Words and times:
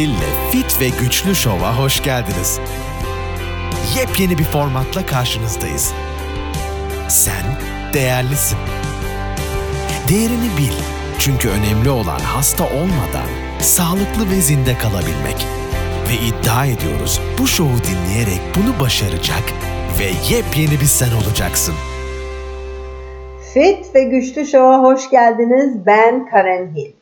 Hill'le 0.00 0.50
Fit 0.50 0.80
ve 0.80 0.88
Güçlü 1.02 1.34
Şov'a 1.34 1.78
hoş 1.78 2.02
geldiniz. 2.02 2.60
Yepyeni 3.96 4.38
bir 4.38 4.44
formatla 4.44 5.06
karşınızdayız. 5.06 5.92
Sen 7.08 7.44
değerlisin. 7.94 8.58
Değerini 10.08 10.56
bil. 10.58 10.72
Çünkü 11.18 11.48
önemli 11.48 11.90
olan 11.90 12.18
hasta 12.18 12.64
olmadan 12.64 13.28
sağlıklı 13.58 14.30
ve 14.30 14.40
zinde 14.40 14.78
kalabilmek. 14.78 15.46
Ve 16.08 16.14
iddia 16.26 16.66
ediyoruz 16.66 17.20
bu 17.38 17.46
şovu 17.46 17.68
dinleyerek 17.68 18.40
bunu 18.56 18.80
başaracak 18.84 19.44
ve 19.98 20.34
yepyeni 20.34 20.80
bir 20.80 20.86
sen 20.86 21.12
olacaksın. 21.12 21.74
Fit 23.54 23.94
ve 23.94 24.04
Güçlü 24.04 24.46
Şov'a 24.46 24.82
hoş 24.82 25.10
geldiniz. 25.10 25.86
Ben 25.86 26.30
Karen 26.30 26.74
Hill. 26.74 26.99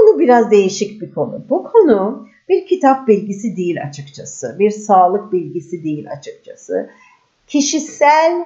Konu 0.00 0.18
biraz 0.18 0.50
değişik 0.50 1.02
bir 1.02 1.14
konu. 1.14 1.42
Bu 1.50 1.64
konu 1.64 2.28
bir 2.48 2.66
kitap 2.66 3.08
bilgisi 3.08 3.56
değil 3.56 3.82
açıkçası. 3.88 4.56
Bir 4.58 4.70
sağlık 4.70 5.32
bilgisi 5.32 5.84
değil 5.84 6.10
açıkçası. 6.10 6.90
Kişisel 7.46 8.44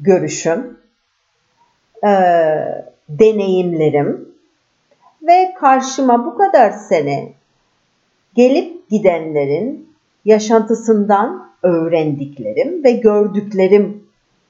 görüşüm, 0.00 0.80
e, 2.04 2.10
deneyimlerim 3.08 4.28
ve 5.22 5.54
karşıma 5.60 6.26
bu 6.26 6.38
kadar 6.38 6.70
sene 6.70 7.32
gelip 8.34 8.90
gidenlerin 8.90 9.96
yaşantısından 10.24 11.50
öğrendiklerim 11.62 12.84
ve 12.84 12.92
gördüklerim 12.92 14.04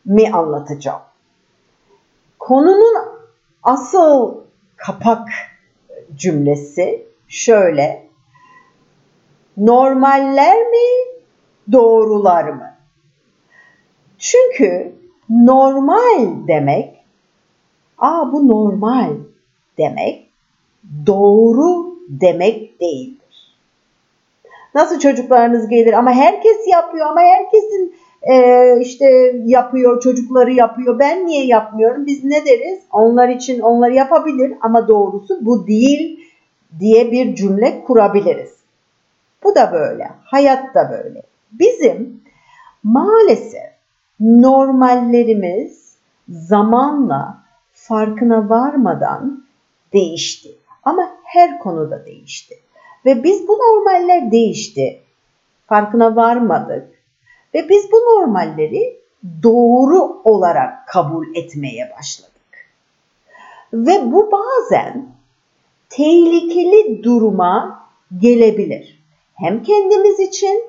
mi 0.05 0.31
anlatacağım. 0.33 1.03
Konunun 2.39 2.97
asıl 3.63 4.35
kapak 4.77 5.29
cümlesi 6.15 7.07
şöyle. 7.29 8.07
Normaller 9.57 10.63
mi, 10.63 11.17
doğrular 11.73 12.45
mı? 12.45 12.75
Çünkü 14.19 14.93
normal 15.31 16.49
demek, 16.49 17.05
aa 17.99 18.33
bu 18.33 18.49
normal 18.49 19.11
demek, 19.79 20.31
doğru 21.07 21.97
demek 22.09 22.81
değildir. 22.81 23.57
Nasıl 24.75 24.99
çocuklarınız 24.99 25.69
gelir 25.69 25.93
ama 25.93 26.13
herkes 26.13 26.57
yapıyor 26.73 27.07
ama 27.07 27.21
herkesin 27.21 27.95
e, 28.27 28.79
işte 28.81 29.33
yapıyor, 29.45 30.01
çocukları 30.01 30.53
yapıyor. 30.53 30.99
Ben 30.99 31.27
niye 31.27 31.47
yapmıyorum? 31.47 32.07
Biz 32.07 32.25
ne 32.25 32.47
deriz? 32.47 32.79
Onlar 32.93 33.29
için 33.29 33.61
onlar 33.61 33.91
yapabilir 33.91 34.53
ama 34.61 34.89
doğrusu 34.89 35.47
bu 35.47 35.67
değil 35.67 36.21
diye 36.79 37.13
bir 37.13 37.35
cümle 37.35 37.85
kurabiliriz. 37.85 38.57
Bu 39.45 39.55
da 39.55 39.73
böyle. 39.73 40.11
Hayat 40.25 40.75
da 40.75 40.91
böyle. 40.91 41.23
Bizim 41.53 42.21
maalesef 42.83 43.63
normallerimiz 44.21 45.97
zamanla 46.29 47.39
farkına 47.73 48.49
varmadan 48.49 49.45
değişti. 49.93 50.49
Ama 50.83 51.11
her 51.25 51.59
konuda 51.59 52.07
değişti. 52.07 52.55
Ve 53.05 53.25
biz 53.25 53.49
bu 53.49 53.53
normaller 53.53 54.31
değişti. 54.33 55.01
Farkına 55.67 56.17
varmadık 56.17 56.96
ve 57.57 57.69
biz 57.69 57.93
bu 57.93 57.97
normalleri 57.97 59.01
doğru 59.43 60.21
olarak 60.25 60.89
kabul 60.89 61.27
etmeye 61.35 61.93
başladık. 61.99 62.33
Ve 63.73 64.13
bu 64.13 64.33
bazen 64.33 65.09
tehlikeli 65.89 67.03
duruma 67.03 67.87
gelebilir. 68.19 69.03
Hem 69.35 69.63
kendimiz 69.63 70.21
için 70.21 70.65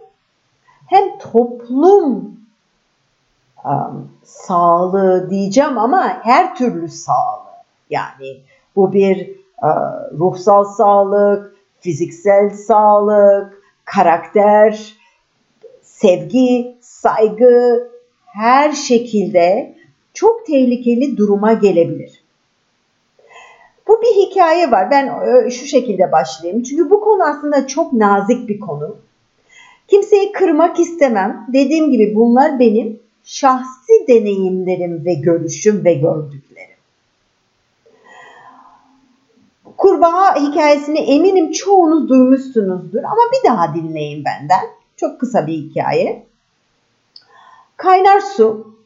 hem 0.85 1.17
toplum 1.17 2.37
um, 3.65 4.11
sağlığı 4.23 5.29
diyeceğim 5.29 5.77
ama 5.77 6.19
her 6.23 6.55
türlü 6.55 6.89
sağlığı. 6.89 7.57
Yani 7.89 8.41
bu 8.75 8.93
bir 8.93 9.29
uh, 9.63 10.19
ruhsal 10.19 10.63
sağlık, 10.65 11.55
fiziksel 11.79 12.49
sağlık, 12.49 13.63
karakter, 13.85 14.97
sevgi, 15.81 16.76
saygı 17.07 17.87
her 18.25 18.71
şekilde 18.71 19.75
çok 20.13 20.45
tehlikeli 20.45 21.17
duruma 21.17 21.53
gelebilir. 21.53 22.23
Bu 23.87 24.01
bir 24.01 24.27
hikaye 24.27 24.71
var. 24.71 24.91
Ben 24.91 25.05
e, 25.07 25.49
şu 25.49 25.65
şekilde 25.65 26.11
başlayayım. 26.11 26.63
Çünkü 26.63 26.89
bu 26.89 27.01
konu 27.01 27.23
aslında 27.23 27.67
çok 27.67 27.93
nazik 27.93 28.49
bir 28.49 28.59
konu. 28.59 28.97
Kimseyi 29.87 30.31
kırmak 30.31 30.79
istemem. 30.79 31.47
Dediğim 31.53 31.91
gibi 31.91 32.15
bunlar 32.15 32.59
benim 32.59 32.99
şahsi 33.23 34.07
deneyimlerim 34.07 35.05
ve 35.05 35.13
görüşüm 35.13 35.85
ve 35.85 35.93
gördüklerim. 35.93 36.77
Kurbağa 39.77 40.35
hikayesini 40.35 40.99
eminim 40.99 41.51
çoğunuz 41.51 42.09
duymuşsunuzdur 42.09 43.03
ama 43.03 43.21
bir 43.33 43.49
daha 43.49 43.75
dinleyin 43.75 44.25
benden. 44.25 44.65
Çok 44.97 45.19
kısa 45.19 45.47
bir 45.47 45.53
hikaye. 45.53 46.27
Kaynar 47.77 48.19
su. 48.19 48.77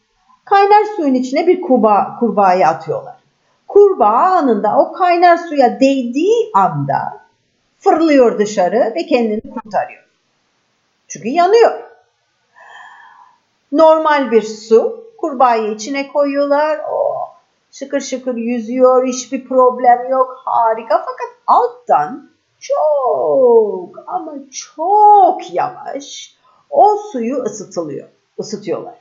Kaynar 0.45 0.85
suyun 0.95 1.13
içine 1.13 1.47
bir 1.47 1.61
kurbağa, 1.61 2.17
kurbağayı 2.19 2.67
atıyorlar. 2.67 3.15
Kurbağa 3.67 4.35
anında 4.37 4.77
o 4.77 4.91
kaynar 4.91 5.37
suya 5.37 5.79
değdiği 5.79 6.51
anda 6.53 7.21
fırlıyor 7.77 8.39
dışarı 8.39 8.93
ve 8.95 9.05
kendini 9.05 9.41
kurtarıyor. 9.53 10.03
Çünkü 11.07 11.29
yanıyor. 11.29 11.79
Normal 13.71 14.31
bir 14.31 14.41
su. 14.41 15.03
Kurbağayı 15.17 15.71
içine 15.71 16.07
koyuyorlar. 16.07 16.79
O 16.91 17.15
şıkır 17.71 18.01
şıkır 18.01 18.35
yüzüyor. 18.35 19.07
Hiçbir 19.07 19.47
problem 19.47 20.09
yok. 20.09 20.41
Harika. 20.45 20.97
Fakat 20.97 21.35
alttan 21.47 22.29
çok 22.59 24.03
ama 24.07 24.33
çok 24.51 25.53
yavaş 25.53 26.35
o 26.69 26.97
suyu 27.11 27.35
ısıtılıyor, 27.35 28.07
ısıtıyorlar. 28.39 28.95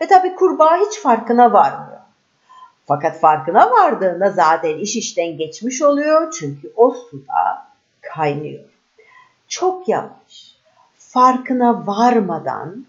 Ve 0.00 0.06
tabi 0.06 0.34
kurbağa 0.34 0.76
hiç 0.76 1.00
farkına 1.00 1.52
varmıyor. 1.52 2.00
Fakat 2.86 3.20
farkına 3.20 3.70
vardığında 3.70 4.30
zaten 4.30 4.78
iş 4.78 4.96
işten 4.96 5.36
geçmiş 5.36 5.82
oluyor 5.82 6.32
çünkü 6.38 6.72
o 6.76 6.90
suda 6.90 7.66
kaynıyor. 8.00 8.64
Çok 9.48 9.88
yavaş, 9.88 10.56
farkına 10.98 11.86
varmadan 11.86 12.86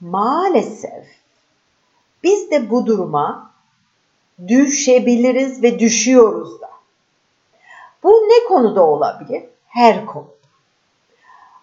maalesef 0.00 1.06
biz 2.22 2.50
de 2.50 2.70
bu 2.70 2.86
duruma 2.86 3.50
düşebiliriz 4.48 5.62
ve 5.62 5.78
düşüyoruz 5.78 6.60
da. 6.60 6.70
Bu 8.02 8.10
ne 8.10 8.48
konuda 8.48 8.82
olabilir? 8.86 9.42
Her 9.66 10.06
konuda. 10.06 10.33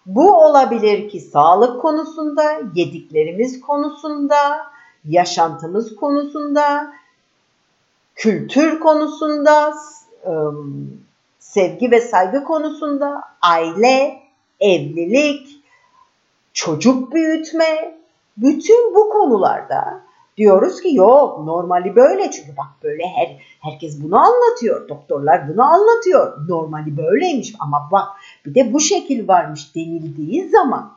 Bu 0.06 0.44
olabilir 0.44 1.10
ki 1.10 1.20
sağlık 1.20 1.82
konusunda, 1.82 2.60
yediklerimiz 2.74 3.60
konusunda, 3.60 4.66
yaşantımız 5.04 5.96
konusunda, 5.96 6.92
kültür 8.14 8.80
konusunda, 8.80 9.74
sevgi 11.38 11.90
ve 11.90 12.00
saygı 12.00 12.44
konusunda, 12.44 13.22
aile, 13.42 14.22
evlilik, 14.60 15.62
çocuk 16.52 17.12
büyütme, 17.12 17.98
bütün 18.36 18.94
bu 18.94 19.10
konularda 19.10 20.02
Diyoruz 20.36 20.80
ki 20.80 20.94
yok 20.94 21.44
normali 21.44 21.96
böyle 21.96 22.30
çünkü 22.30 22.56
bak 22.56 22.66
böyle 22.82 23.06
her 23.06 23.56
herkes 23.60 24.02
bunu 24.02 24.18
anlatıyor. 24.18 24.88
Doktorlar 24.88 25.48
bunu 25.48 25.62
anlatıyor. 25.62 26.48
Normali 26.48 26.96
böyleymiş 26.96 27.54
ama 27.60 27.88
bak 27.92 28.08
bir 28.46 28.54
de 28.54 28.72
bu 28.72 28.80
şekil 28.80 29.28
varmış 29.28 29.74
denildiği 29.74 30.48
zaman 30.48 30.92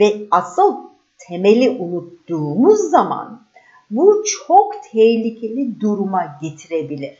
ve 0.00 0.26
asıl 0.30 0.76
temeli 1.18 1.70
unuttuğumuz 1.70 2.80
zaman 2.90 3.42
bu 3.90 4.24
çok 4.46 4.74
tehlikeli 4.92 5.80
duruma 5.80 6.38
getirebilir. 6.42 7.18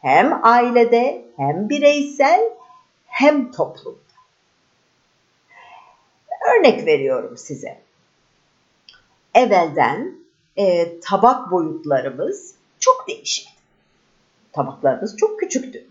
Hem 0.00 0.40
ailede 0.42 1.24
hem 1.36 1.68
bireysel 1.68 2.40
hem 3.06 3.52
toplumda. 3.52 3.98
Örnek 6.56 6.86
veriyorum 6.86 7.36
size 7.36 7.89
evvelden 9.34 10.14
e, 10.56 11.00
tabak 11.00 11.50
boyutlarımız 11.50 12.54
çok 12.80 13.08
değişikti. 13.08 13.52
Tabaklarımız 14.52 15.16
çok 15.16 15.40
küçüktü. 15.40 15.86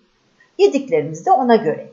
Yediklerimiz 0.58 1.26
de 1.26 1.32
ona 1.32 1.56
göre. 1.56 1.90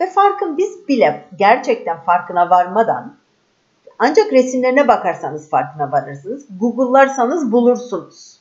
Ve 0.00 0.10
farkın 0.10 0.58
biz 0.58 0.88
bile 0.88 1.24
gerçekten 1.38 2.00
farkına 2.00 2.50
varmadan 2.50 3.16
ancak 3.98 4.32
resimlerine 4.32 4.88
bakarsanız 4.88 5.50
farkına 5.50 5.92
varırsınız. 5.92 6.46
Google'larsanız 6.60 7.52
bulursunuz. 7.52 8.40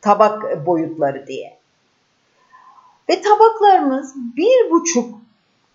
Tabak 0.00 0.66
boyutları 0.66 1.26
diye. 1.26 1.58
Ve 3.08 3.22
tabaklarımız 3.22 4.14
bir 4.36 4.70
buçuk 4.70 5.18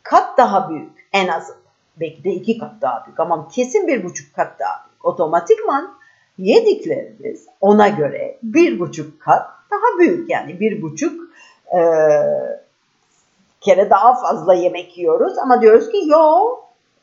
kat 0.03 0.37
daha 0.37 0.69
büyük 0.69 1.07
en 1.13 1.27
azından. 1.27 1.62
Belki 1.99 2.23
de 2.23 2.29
iki 2.29 2.57
kat 2.57 2.71
daha 2.81 3.05
büyük 3.05 3.19
ama 3.19 3.47
kesin 3.47 3.87
bir 3.87 4.03
buçuk 4.03 4.35
kat 4.35 4.59
daha 4.59 4.85
büyük. 4.85 5.05
Otomatikman 5.05 5.93
yediklerimiz 6.37 7.47
ona 7.61 7.87
göre 7.87 8.37
bir 8.43 8.79
buçuk 8.79 9.21
kat 9.21 9.49
daha 9.71 9.99
büyük. 9.99 10.29
Yani 10.29 10.59
bir 10.59 10.81
buçuk 10.81 11.23
e, 11.73 11.79
kere 13.61 13.89
daha 13.89 14.15
fazla 14.15 14.53
yemek 14.53 14.97
yiyoruz 14.97 15.37
ama 15.37 15.61
diyoruz 15.61 15.91
ki 15.91 16.03
yo 16.07 16.55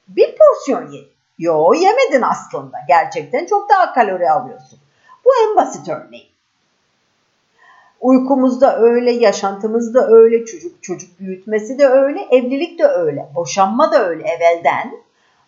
bir 0.08 0.36
porsiyon 0.36 0.90
ye. 0.90 1.00
Yo 1.38 1.74
yemedin 1.74 2.22
aslında. 2.22 2.76
Gerçekten 2.88 3.46
çok 3.46 3.70
daha 3.70 3.94
kalori 3.94 4.30
alıyorsun. 4.30 4.78
Bu 5.24 5.30
en 5.44 5.56
basit 5.56 5.88
örneği. 5.88 6.29
Uykumuzda 8.00 8.78
öyle, 8.78 9.12
yaşantımızda 9.12 10.08
öyle, 10.08 10.44
çocuk 10.44 10.82
çocuk 10.82 11.20
büyütmesi 11.20 11.78
de 11.78 11.86
öyle, 11.86 12.20
evlilik 12.30 12.78
de 12.78 12.84
öyle, 12.84 13.28
boşanma 13.34 13.92
da 13.92 14.08
öyle 14.08 14.22
evvelden. 14.22 14.92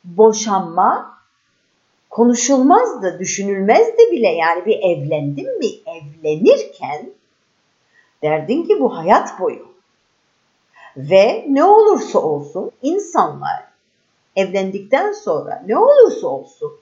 Boşanma 0.05 1.19
konuşulmazdı, 2.11 3.19
düşünülmezdi 3.19 4.13
bile. 4.13 4.29
Yani 4.29 4.67
bir 4.67 4.79
evlendim 4.79 5.59
mi 5.59 5.67
evlenirken 5.87 7.11
derdin 8.23 8.65
ki 8.65 8.81
bu 8.81 8.97
hayat 8.97 9.41
boyu. 9.41 9.73
Ve 10.97 11.47
ne 11.49 11.65
olursa 11.65 12.19
olsun 12.19 12.71
insanlar 12.83 13.65
evlendikten 14.37 15.13
sonra 15.13 15.63
ne 15.67 15.79
olursa 15.79 16.27
olsun 16.27 16.73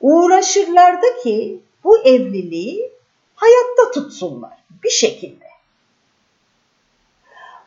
uğraşırlardı 0.00 1.06
ki 1.22 1.60
bu 1.84 1.98
evliliği 1.98 2.92
hayatta 3.42 3.90
tutsunlar 3.90 4.58
bir 4.82 4.90
şekilde. 4.90 5.44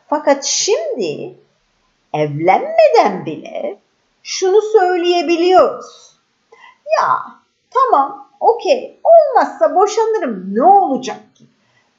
Fakat 0.08 0.44
şimdi 0.44 1.34
evlenmeden 2.14 3.26
bile 3.26 3.78
şunu 4.22 4.62
söyleyebiliyoruz. 4.62 6.16
Ya 7.00 7.22
tamam 7.70 8.28
okey 8.40 9.00
olmazsa 9.04 9.74
boşanırım 9.74 10.54
ne 10.54 10.62
olacak 10.62 11.20
ki? 11.34 11.44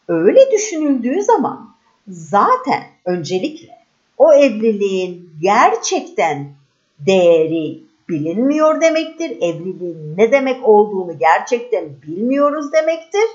Öyle 0.07 0.51
düşünüldüğü 0.51 1.21
zaman 1.21 1.69
zaten 2.07 2.83
öncelikle 3.05 3.77
o 4.17 4.33
evliliğin 4.33 5.29
gerçekten 5.41 6.51
değeri 6.99 7.79
bilinmiyor 8.09 8.81
demektir. 8.81 9.37
Evliliğin 9.41 10.17
ne 10.17 10.31
demek 10.31 10.67
olduğunu 10.67 11.19
gerçekten 11.19 12.01
bilmiyoruz 12.01 12.73
demektir. 12.73 13.29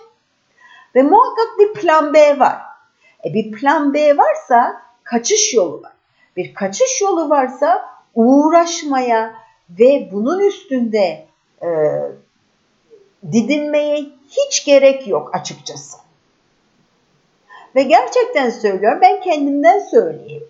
Ve 0.94 1.02
muhakkak 1.02 1.58
bir 1.58 1.72
plan 1.72 2.14
B 2.14 2.38
var. 2.38 2.58
E 3.24 3.34
bir 3.34 3.52
plan 3.52 3.94
B 3.94 4.16
varsa 4.16 4.82
kaçış 5.04 5.54
yolu 5.54 5.82
var. 5.82 5.92
Bir 6.36 6.54
kaçış 6.54 7.00
yolu 7.00 7.30
varsa 7.30 7.92
uğraşmaya 8.14 9.34
ve 9.70 10.08
bunun 10.12 10.40
üstünde 10.40 11.26
e, 11.62 11.68
didinmeye 13.32 14.06
hiç 14.28 14.64
gerek 14.64 15.08
yok 15.08 15.34
açıkçası. 15.34 15.98
Ve 17.74 17.82
gerçekten 17.82 18.50
söylüyorum 18.50 18.98
ben 19.02 19.20
kendimden 19.20 19.78
söyleyeyim. 19.78 20.44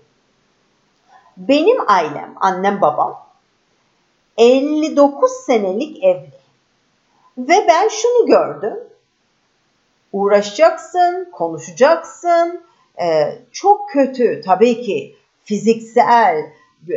Benim 1.36 1.90
ailem, 1.90 2.34
annem 2.36 2.80
babam 2.80 3.26
59 4.38 5.32
senelik 5.32 6.04
evli. 6.04 6.32
Ve 7.38 7.66
ben 7.68 7.88
şunu 7.88 8.26
gördüm. 8.26 8.78
Uğraşacaksın, 10.12 11.28
konuşacaksın. 11.32 12.60
Ee, 13.02 13.38
çok 13.52 13.90
kötü 13.90 14.40
tabii 14.44 14.82
ki 14.82 15.16
fiziksel, 15.44 16.36
e, 16.90 16.96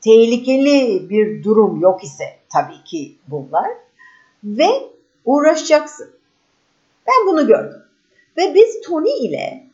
tehlikeli 0.00 1.10
bir 1.10 1.44
durum 1.44 1.80
yok 1.80 2.04
ise 2.04 2.24
tabii 2.52 2.84
ki 2.84 3.16
bunlar. 3.28 3.70
Ve 4.44 4.68
uğraşacaksın. 5.24 6.10
Ben 7.06 7.26
bunu 7.26 7.46
gördüm. 7.46 7.82
Ve 8.36 8.54
biz 8.54 8.80
Tony 8.80 9.26
ile 9.26 9.64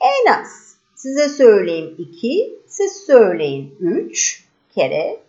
en 0.00 0.32
az 0.32 0.76
size 0.94 1.28
söyleyeyim 1.28 1.94
iki, 1.98 2.58
siz 2.66 2.92
söyleyin 2.92 3.76
üç 3.80 4.44
kere 4.74 5.20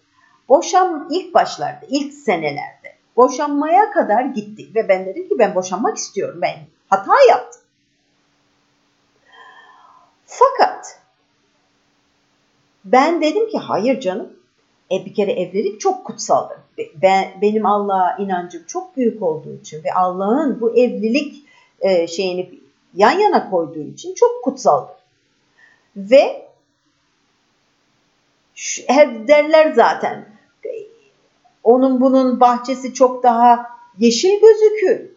boşan 0.49 1.07
ilk 1.11 1.33
başlarda, 1.33 1.85
ilk 1.89 2.13
senelerde 2.13 2.72
boşanmaya 3.17 3.91
kadar 3.91 4.25
gittik 4.25 4.75
ve 4.75 4.89
ben 4.89 5.05
dedim 5.05 5.29
ki 5.29 5.39
ben 5.39 5.55
boşanmak 5.55 5.97
istiyorum. 5.97 6.39
Ben 6.41 6.59
hata 6.89 7.13
yaptım. 7.29 7.61
Fakat 10.25 10.99
ben 12.85 13.21
dedim 13.21 13.49
ki 13.49 13.57
hayır 13.57 13.99
canım. 13.99 14.33
E 14.91 15.05
bir 15.05 15.13
kere 15.13 15.31
evlilik 15.31 15.81
çok 15.81 16.05
kutsaldır. 16.05 16.57
Ben, 17.01 17.41
benim 17.41 17.65
Allah'a 17.65 18.17
inancım 18.17 18.63
çok 18.67 18.97
büyük 18.97 19.23
olduğu 19.23 19.53
için 19.53 19.83
ve 19.83 19.93
Allah'ın 19.93 20.61
bu 20.61 20.77
evlilik 20.77 21.45
e, 21.81 22.07
şeyini 22.07 22.59
yan 22.93 23.19
yana 23.19 23.49
koyduğu 23.49 23.83
için 23.83 24.13
çok 24.15 24.43
kutsaldır. 24.43 24.95
Ve 25.95 26.49
hep 28.87 29.27
derler 29.27 29.71
zaten 29.71 30.25
onun 31.63 32.01
bunun 32.01 32.39
bahçesi 32.39 32.93
çok 32.93 33.23
daha 33.23 33.65
yeşil 33.97 34.41
gözükür. 34.41 35.09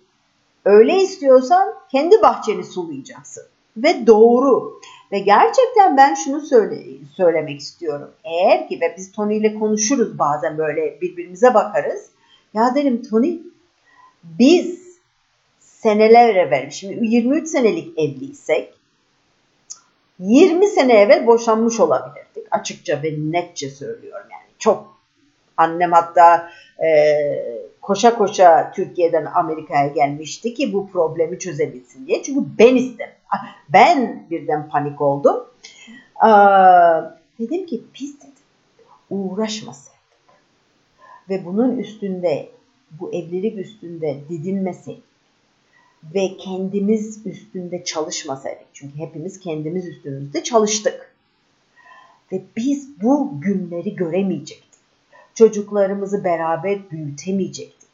Öyle 0.65 0.97
istiyorsan 0.97 1.75
kendi 1.91 2.23
bahçeni 2.23 2.65
sulayacaksın. 2.65 3.45
Ve 3.77 4.07
doğru. 4.07 4.81
Ve 5.13 5.19
gerçekten 5.19 5.97
ben 5.97 6.15
şunu 6.15 6.41
söyle, 6.41 6.85
söylemek 7.17 7.61
istiyorum. 7.61 8.11
Eğer 8.25 8.69
ki 8.69 8.79
ve 8.81 8.95
biz 8.97 9.13
Tony 9.13 9.37
ile 9.37 9.55
konuşuruz 9.55 10.19
bazen 10.19 10.59
böyle 10.59 11.01
birbirimize 11.01 11.55
bakarız. 11.55 12.11
Ya 12.55 12.75
derim 12.75 13.03
Tony 13.03 13.39
biz 14.25 14.87
seneler 15.61 16.35
evvel 16.35 16.71
şimdi 16.71 17.07
23 17.07 17.49
senelik 17.49 17.99
evliysek 17.99 18.75
20 20.19 20.67
sene 20.67 20.93
evvel 20.93 21.27
boşanmış 21.27 21.81
olabilirdik. 21.81 22.47
Açıkça 22.51 23.03
ve 23.03 23.15
netçe 23.19 23.71
söylüyorum 23.71 24.27
yani. 24.33 24.51
Çok 24.59 24.96
annem 25.57 25.93
hatta 25.93 26.51
e, 26.85 26.89
koşa 27.83 28.19
koşa 28.19 28.73
Türkiye'den 28.75 29.25
Amerika'ya 29.25 29.87
gelmişti 29.87 30.55
ki 30.55 30.73
bu 30.73 30.91
problemi 30.91 31.39
çözebilsin 31.39 32.07
diye. 32.07 32.23
Çünkü 32.23 32.47
ben 32.59 32.77
istem. 32.77 33.11
Ben 33.69 34.27
birden 34.31 34.69
panik 34.69 35.01
oldum. 35.01 35.45
Aa, 36.17 37.03
dedim 37.39 37.67
ki 37.67 37.83
dedim 37.95 38.33
uğraşmasaydık 39.11 39.97
ve 41.31 41.45
bunun 41.45 41.79
üstünde 41.79 42.49
bu 42.91 43.15
evlilik 43.15 43.59
üstünde 43.59 44.17
didinmeseydik 44.29 45.05
ve 46.15 46.37
kendimiz 46.37 47.27
üstünde 47.27 47.85
çalışmasaydık. 47.85 48.67
Çünkü 48.73 48.99
hepimiz 48.99 49.41
kendimiz 49.41 49.87
üstümüzde 49.87 50.43
çalıştık. 50.43 51.15
Ve 52.33 52.43
biz 52.57 53.03
bu 53.03 53.41
günleri 53.41 53.97
göremeyecektik. 53.97 54.66
Çocuklarımızı 55.37 56.25
beraber 56.25 56.91
büyütemeyecektik. 56.91 57.89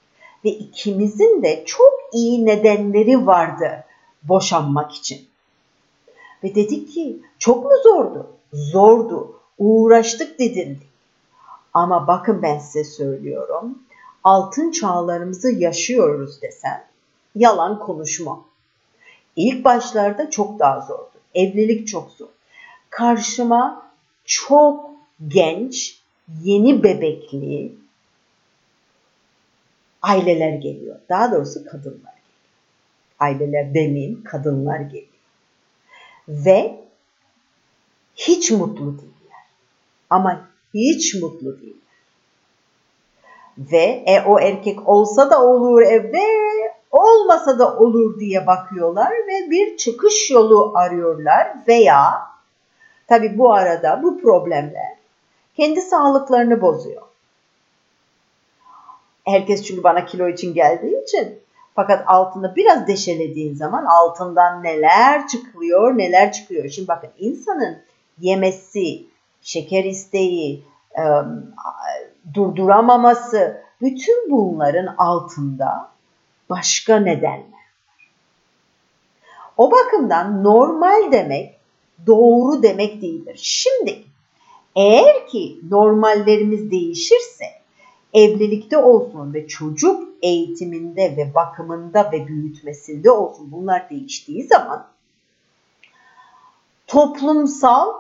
Ve 0.44 0.50
ikimizin 0.50 1.42
de 1.42 1.64
çok 1.66 1.92
iyi 2.12 2.46
nedenleri 2.46 3.26
vardı 3.26 3.84
boşanmak 4.22 4.92
için. 4.92 5.28
Ve 6.44 6.54
dedik 6.54 6.92
ki 6.92 7.18
çok 7.38 7.64
mu 7.64 7.70
zordu? 7.82 8.26
Zordu. 8.52 9.40
Uğraştık 9.58 10.38
dedildi. 10.38 10.84
Ama 11.75 12.06
bakın 12.06 12.42
ben 12.42 12.58
size 12.58 12.84
söylüyorum. 12.84 13.78
Altın 14.25 14.70
çağlarımızı 14.70 15.52
yaşıyoruz 15.52 16.42
desem 16.42 16.84
yalan 17.34 17.78
konuşma. 17.78 18.44
İlk 19.37 19.64
başlarda 19.64 20.30
çok 20.30 20.58
daha 20.58 20.80
zordu. 20.80 21.11
Evlilik 21.34 21.88
çok 21.88 22.11
zor. 22.11 22.28
Karşıma 22.90 23.87
çok 24.25 24.90
genç, 25.28 26.01
yeni 26.42 26.82
bebekli 26.82 27.72
aileler 30.02 30.52
geliyor. 30.52 30.96
Daha 31.08 31.32
doğrusu 31.32 31.64
kadınlar 31.64 31.92
geliyor. 31.92 32.52
Aileler 33.18 33.74
demeyeyim, 33.74 34.24
kadınlar 34.24 34.80
geliyor. 34.80 35.06
Ve 36.28 36.78
hiç 38.16 38.50
mutlu 38.50 38.98
değiller. 38.98 39.44
Ama 40.10 40.48
hiç 40.74 41.14
mutlu 41.14 41.60
değiller. 41.60 41.82
Ve 43.58 44.04
e, 44.06 44.20
o 44.20 44.40
erkek 44.40 44.88
olsa 44.88 45.30
da 45.30 45.42
olur 45.42 45.82
evde, 45.82 46.22
olmasa 46.90 47.58
da 47.58 47.76
olur 47.76 48.20
diye 48.20 48.46
bakıyorlar 48.46 49.10
ve 49.12 49.50
bir 49.50 49.76
çıkış 49.76 50.30
yolu 50.30 50.72
arıyorlar 50.74 51.56
veya 51.68 52.22
tabi 53.06 53.38
bu 53.38 53.52
arada 53.52 54.00
bu 54.02 54.20
problemler 54.20 55.01
kendi 55.56 55.80
sağlıklarını 55.80 56.62
bozuyor. 56.62 57.02
Herkes 59.25 59.62
çünkü 59.62 59.82
bana 59.82 60.06
kilo 60.06 60.28
için 60.28 60.54
geldiği 60.54 61.02
için 61.02 61.42
Fakat 61.75 62.04
altında 62.06 62.56
biraz 62.56 62.87
deşelediğin 62.87 63.54
zaman 63.54 63.85
altından 63.85 64.62
neler 64.62 65.28
çıkıyor, 65.28 65.99
neler 65.99 66.32
çıkıyor. 66.32 66.68
Şimdi 66.68 66.88
bakın 66.88 67.11
insanın 67.18 67.78
yemesi, 68.21 69.06
şeker 69.42 69.85
isteği, 69.85 70.64
durduramaması, 72.35 73.62
bütün 73.80 74.30
bunların 74.30 74.94
altında 74.99 75.90
başka 76.50 76.97
nedenler 76.97 77.38
var. 77.38 78.12
O 79.56 79.71
bakımdan 79.71 80.44
normal 80.44 81.12
demek 81.12 81.61
doğru 82.06 82.62
demek 82.62 83.02
değildir. 83.02 83.38
Şimdi 83.42 84.04
eğer 84.76 85.28
ki 85.28 85.60
normallerimiz 85.70 86.70
değişirse 86.70 87.44
evlilikte 88.12 88.78
olsun 88.78 89.34
ve 89.34 89.46
çocuk 89.46 90.08
eğitiminde 90.22 91.16
ve 91.16 91.34
bakımında 91.34 92.12
ve 92.12 92.26
büyütmesinde 92.26 93.10
olsun 93.10 93.52
bunlar 93.52 93.90
değiştiği 93.90 94.44
zaman 94.44 94.88
toplumsal 96.86 97.92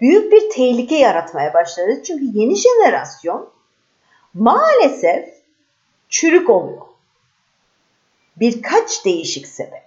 büyük 0.00 0.32
bir 0.32 0.50
tehlike 0.50 0.96
yaratmaya 0.96 1.54
başlarız. 1.54 2.02
Çünkü 2.06 2.38
yeni 2.38 2.56
jenerasyon 2.56 3.50
maalesef 4.34 5.28
çürük 6.08 6.50
oluyor. 6.50 6.86
Birkaç 8.36 9.04
değişik 9.04 9.46
sebep. 9.46 9.84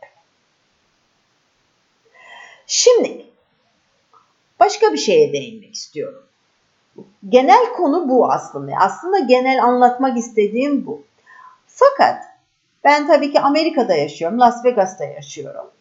Şimdi 2.68 3.26
başka 4.66 4.94
bir 4.94 4.98
şeye 4.98 5.34
değinmek 5.34 5.76
istiyorum. 5.76 6.24
Genel 7.30 7.74
konu 7.74 8.10
bu 8.10 8.32
aslında. 8.32 8.72
Aslında 8.80 9.20
genel 9.20 9.64
anlatmak 9.64 10.18
istediğim 10.18 10.86
bu. 10.86 11.04
Fakat 11.68 12.24
ben 12.84 13.08
tabii 13.08 13.32
ki 13.32 13.40
Amerika'da 13.40 13.96
yaşıyorum, 13.96 14.40
Las 14.40 14.66
Vegas'ta 14.66 15.06
yaşıyorum. 15.06 15.72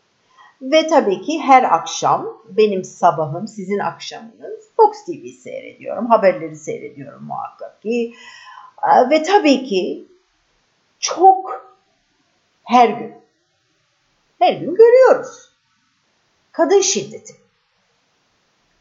Ve 0.63 0.87
tabii 0.87 1.23
ki 1.23 1.41
her 1.41 1.63
akşam 1.63 2.43
benim 2.49 2.85
sabahım, 2.85 3.49
sizin 3.49 3.79
akşamınız 3.79 4.65
Fox 4.77 5.05
TV 5.05 5.27
seyrediyorum. 5.43 6.07
Haberleri 6.07 6.57
seyrediyorum 6.57 7.25
muhakkak 7.25 7.83
ki. 7.83 8.15
Ve 9.11 9.23
tabii 9.23 9.65
ki 9.65 10.05
çok 11.01 11.67
her 12.65 12.89
gün, 12.89 13.15
her 14.39 14.53
gün 14.53 14.75
görüyoruz. 14.75 15.51
Kadın 16.53 16.81
şiddeti. 16.81 17.44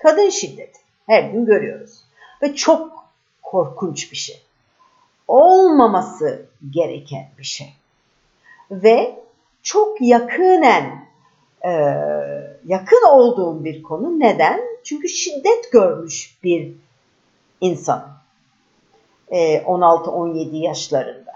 Kadın 0.04 0.30
şiddeti. 0.30 0.80
Her 1.06 1.24
gün 1.24 1.46
görüyoruz. 1.46 2.04
Ve 2.42 2.56
çok 2.56 3.06
korkunç 3.44 4.12
bir 4.12 4.18
şey. 4.18 4.42
Olmaması 5.28 6.46
gereken 6.70 7.30
bir 7.38 7.44
şey. 7.44 7.74
Ve 8.72 9.20
çok 9.62 10.02
yakınen 10.02 11.06
e, 11.62 11.72
yakın 12.66 13.10
olduğum 13.10 13.64
bir 13.64 13.84
konu. 13.84 14.20
Neden? 14.20 14.62
Çünkü 14.84 15.10
şiddet 15.10 15.72
görmüş 15.72 16.38
bir 16.44 16.74
insan. 17.62 18.10
E, 19.32 19.58
16-17 19.58 20.56
yaşlarında. 20.56 21.34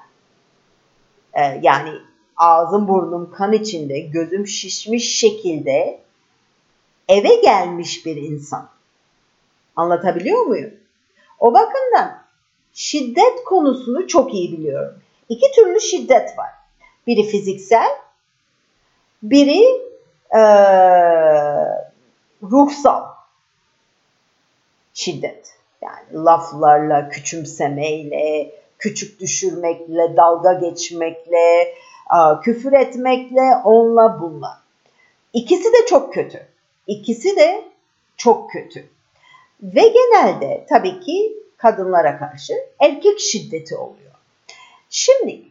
E, 1.33 1.41
yani 1.61 1.91
ağzım 2.37 2.87
burnum 2.87 3.31
kan 3.31 3.53
içinde, 3.53 3.99
gözüm 3.99 4.47
şişmiş 4.47 5.19
şekilde 5.19 6.06
eve 7.07 7.35
gelmiş 7.35 8.05
bir 8.05 8.15
insan. 8.15 8.69
Anlatabiliyor 9.75 10.41
muyum? 10.41 10.73
O 11.39 11.53
bakımdan 11.53 12.23
şiddet 12.73 13.43
konusunu 13.45 14.07
çok 14.07 14.33
iyi 14.33 14.57
biliyorum. 14.57 15.01
İki 15.29 15.51
türlü 15.55 15.81
şiddet 15.81 16.37
var. 16.37 16.49
Biri 17.07 17.23
fiziksel, 17.23 17.89
biri 19.23 19.63
e, 20.31 20.41
ruhsal 22.43 23.03
şiddet. 24.93 25.53
Yani 25.81 26.03
laflarla, 26.13 27.09
küçümsemeyle, 27.09 28.51
küçük 28.79 29.19
düşürmekle, 29.19 30.17
dalga 30.17 30.53
geçmekle, 30.53 31.73
küfür 32.43 32.73
etmekle, 32.73 33.55
onunla 33.63 34.19
bununla. 34.21 34.61
İkisi 35.33 35.73
de 35.73 35.85
çok 35.89 36.13
kötü. 36.13 36.47
İkisi 36.87 37.35
de 37.35 37.67
çok 38.17 38.51
kötü. 38.51 38.89
Ve 39.63 39.87
genelde 39.87 40.65
tabii 40.69 40.99
ki 40.99 41.33
kadınlara 41.57 42.19
karşı 42.19 42.53
erkek 42.79 43.19
şiddeti 43.19 43.75
oluyor. 43.75 44.11
Şimdi 44.89 45.41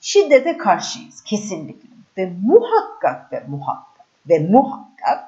şiddete 0.00 0.58
karşıyız 0.58 1.22
kesinlikle 1.22 1.88
ve 2.16 2.32
muhakkak 2.42 3.32
ve 3.32 3.44
muhakkak 3.48 4.06
ve 4.28 4.38
muhakkak 4.38 5.24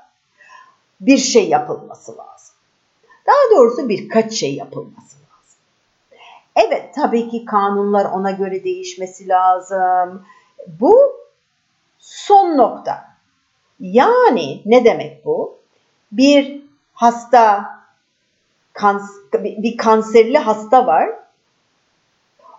bir 1.00 1.18
şey 1.18 1.48
yapılması 1.48 2.16
lazım. 2.16 2.54
Daha 3.26 3.56
doğrusu 3.58 3.88
birkaç 3.88 4.32
şey 4.32 4.54
yapılması 4.54 5.16
lazım. 5.16 5.58
Evet 6.56 6.94
tabii 6.94 7.30
ki 7.30 7.44
kanunlar 7.44 8.04
ona 8.04 8.30
göre 8.30 8.64
değişmesi 8.64 9.28
lazım. 9.28 10.26
Bu 10.66 11.16
son 11.98 12.56
nokta. 12.56 13.17
Yani 13.80 14.62
ne 14.66 14.84
demek 14.84 15.24
bu? 15.24 15.58
Bir 16.12 16.62
hasta 16.92 17.64
kans 18.72 19.10
bir 19.32 19.76
kanserli 19.76 20.38
hasta 20.38 20.86
var. 20.86 21.10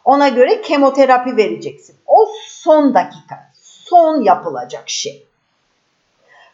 Ona 0.05 0.29
göre 0.29 0.61
kemoterapi 0.61 1.37
vereceksin. 1.37 1.95
O 2.07 2.27
son 2.47 2.93
dakika, 2.93 3.51
son 3.53 4.21
yapılacak 4.21 4.89
şey. 4.89 5.25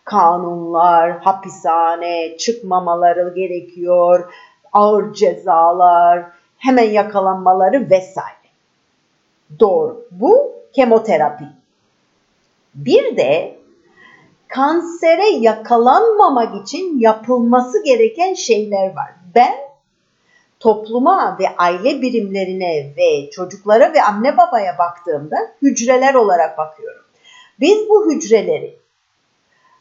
Kanunlar, 0.03 1.19
hapishane, 1.19 2.37
çıkmamaları 2.37 3.33
gerekiyor, 3.35 4.33
ağır 4.73 5.13
cezalar, 5.13 6.25
hemen 6.57 6.89
yakalanmaları 6.89 7.89
vesaire. 7.89 8.35
Doğru. 9.59 10.07
Bu 10.11 10.51
kemoterapi. 10.73 11.45
Bir 12.75 13.17
de 13.17 13.59
kansere 14.55 15.29
yakalanmamak 15.29 16.63
için 16.63 16.99
yapılması 16.99 17.83
gereken 17.83 18.33
şeyler 18.33 18.95
var. 18.95 19.11
Ben 19.35 19.55
topluma 20.59 21.37
ve 21.39 21.45
aile 21.57 22.01
birimlerine 22.01 22.93
ve 22.97 23.29
çocuklara 23.29 23.93
ve 23.93 24.01
anne 24.01 24.37
babaya 24.37 24.77
baktığımda 24.77 25.37
hücreler 25.61 26.13
olarak 26.13 26.57
bakıyorum. 26.57 27.05
Biz 27.59 27.89
bu 27.89 28.11
hücreleri 28.11 28.79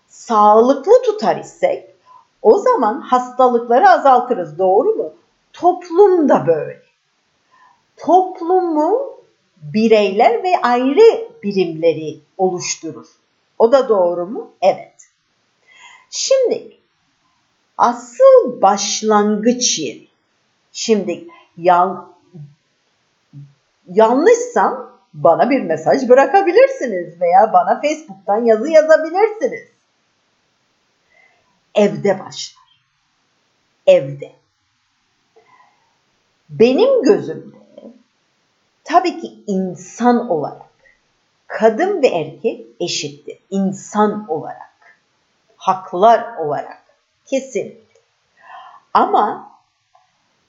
sağlıklı 0.09 1.03
tutar 1.03 1.37
isek 1.37 1.95
o 2.43 2.59
zaman 2.59 3.01
hastalıkları 3.01 3.89
azaltırız. 3.89 4.59
Doğru 4.59 4.95
mu? 4.95 5.13
Toplum 5.53 6.29
da 6.29 6.47
böyle. 6.47 6.83
Toplumu 7.97 9.15
bireyler 9.63 10.43
ve 10.43 10.53
ayrı 10.63 11.29
birimleri 11.43 12.19
oluşturur. 12.39 13.24
O 13.65 13.73
da 13.73 13.89
doğru 13.89 14.27
mu? 14.27 14.53
Evet. 14.63 15.09
Şimdi 16.11 16.77
asıl 17.79 18.63
başlangıç 18.63 19.79
yeri. 19.79 20.09
Şimdi 20.73 21.29
yan, 21.57 22.15
yanlışsam 23.89 24.99
bana 25.15 25.51
bir 25.51 25.61
mesaj 25.61 26.09
bırakabilirsiniz 26.09 27.21
veya 27.21 27.53
bana 27.53 27.81
Facebook'tan 27.81 28.45
yazı 28.45 28.69
yazabilirsiniz. 28.69 29.69
Evde 31.75 32.21
başlar. 32.21 32.65
Evde. 33.87 34.33
Benim 36.49 37.03
gözümde 37.03 37.57
tabii 38.85 39.21
ki 39.21 39.35
insan 39.47 40.31
olarak 40.31 40.64
kadın 41.55 42.03
ve 42.03 42.07
erkek 42.07 42.67
eşittir. 42.81 43.39
İnsan 43.51 44.27
olarak, 44.29 44.99
haklar 45.57 46.37
olarak 46.37 46.83
kesin. 47.27 47.81
Ama 48.95 49.51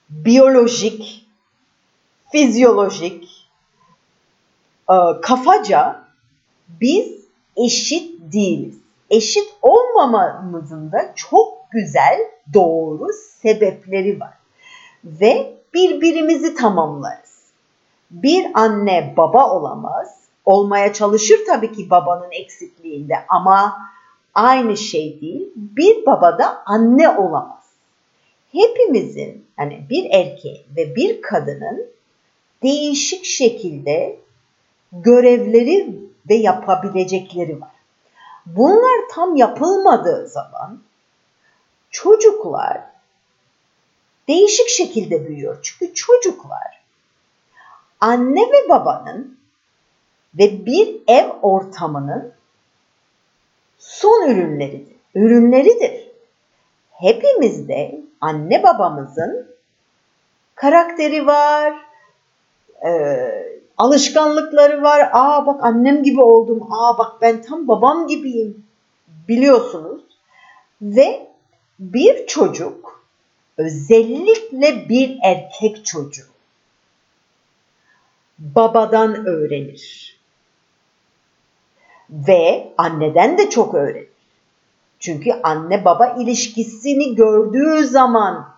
biyolojik, 0.10 1.28
fizyolojik, 2.32 3.48
e, 4.90 4.96
kafaca 5.22 6.04
biz 6.68 7.26
eşit 7.56 8.34
değiliz. 8.34 8.76
Eşit 9.10 9.54
olmamamızın 9.62 10.92
da 10.92 11.14
çok 11.16 11.72
güzel, 11.72 12.20
doğru 12.54 13.08
sebepleri 13.42 14.20
var. 14.20 14.34
Ve 15.04 15.54
birbirimizi 15.74 16.56
tamamlarız. 16.56 17.36
Bir 18.12 18.48
anne 18.54 19.14
baba 19.18 19.50
olamaz, 19.50 20.25
olmaya 20.46 20.94
çalışır 20.94 21.40
tabii 21.48 21.72
ki 21.72 21.90
babanın 21.90 22.32
eksikliğinde 22.32 23.26
ama 23.30 23.78
aynı 24.34 24.78
şey 24.78 25.22
değil. 25.22 25.52
Bir 25.56 26.06
baba 26.06 26.38
da 26.40 26.64
anne 26.66 27.10
olamaz. 27.10 27.64
Hepimizin 28.52 29.46
hani 29.56 29.86
bir 29.90 30.06
erkeğin 30.12 30.64
ve 30.76 30.96
bir 30.96 31.22
kadının 31.22 31.86
değişik 32.64 33.26
şekilde 33.26 34.20
görevleri 34.92 35.96
ve 36.30 36.36
yapabilecekleri 36.36 37.62
var. 37.62 37.76
Bunlar 38.46 39.10
tam 39.12 39.36
yapılmadığı 39.36 40.28
zaman 40.28 40.82
çocuklar 41.92 42.82
değişik 44.28 44.68
şekilde 44.68 45.28
büyüyor. 45.28 45.60
Çünkü 45.64 45.94
çocuklar 45.94 46.84
anne 48.02 48.42
ve 48.42 48.70
babanın 48.70 49.40
ve 50.38 50.66
bir 50.66 50.96
ev 51.08 51.30
ortamının 51.42 52.34
son 53.78 54.30
ürünleridir. 54.30 54.96
Ürünleridir. 55.16 56.12
Hepimizde 56.92 58.02
anne 58.22 58.64
babamızın 58.64 59.48
karakteri 60.56 61.26
var, 61.26 61.74
e, 62.86 62.92
alışkanlıkları 63.78 64.82
var. 64.82 65.10
Aa 65.14 65.46
bak 65.46 65.64
annem 65.64 66.04
gibi 66.04 66.22
oldum. 66.22 66.68
Aa 66.72 66.98
bak 66.98 67.22
ben 67.22 67.42
tam 67.42 67.68
babam 67.68 68.08
gibiyim. 68.08 68.66
Biliyorsunuz. 69.28 70.02
Ve 70.82 71.28
bir 71.80 72.28
çocuk 72.28 73.06
özellikle 73.58 74.90
bir 74.90 75.20
erkek 75.24 75.86
çocuğu 75.86 76.36
babadan 78.40 79.26
öğrenir. 79.26 80.15
Ve 82.10 82.74
anneden 82.78 83.38
de 83.38 83.50
çok 83.50 83.74
öğrenir. 83.74 84.08
Çünkü 85.00 85.32
anne 85.44 85.86
baba 85.86 86.08
ilişkisini 86.08 87.16
gördüğü 87.16 87.86
zaman 87.86 88.50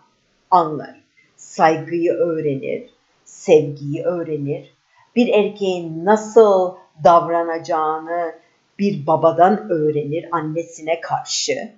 anlar. 0.51 1.01
Saygıyı 1.37 2.11
öğrenir, 2.11 2.89
sevgiyi 3.25 4.03
öğrenir. 4.03 4.73
Bir 5.15 5.27
erkeğin 5.27 6.05
nasıl 6.05 6.75
davranacağını 7.03 8.35
bir 8.79 9.07
babadan 9.07 9.71
öğrenir 9.71 10.25
annesine 10.31 11.01
karşı. 11.01 11.71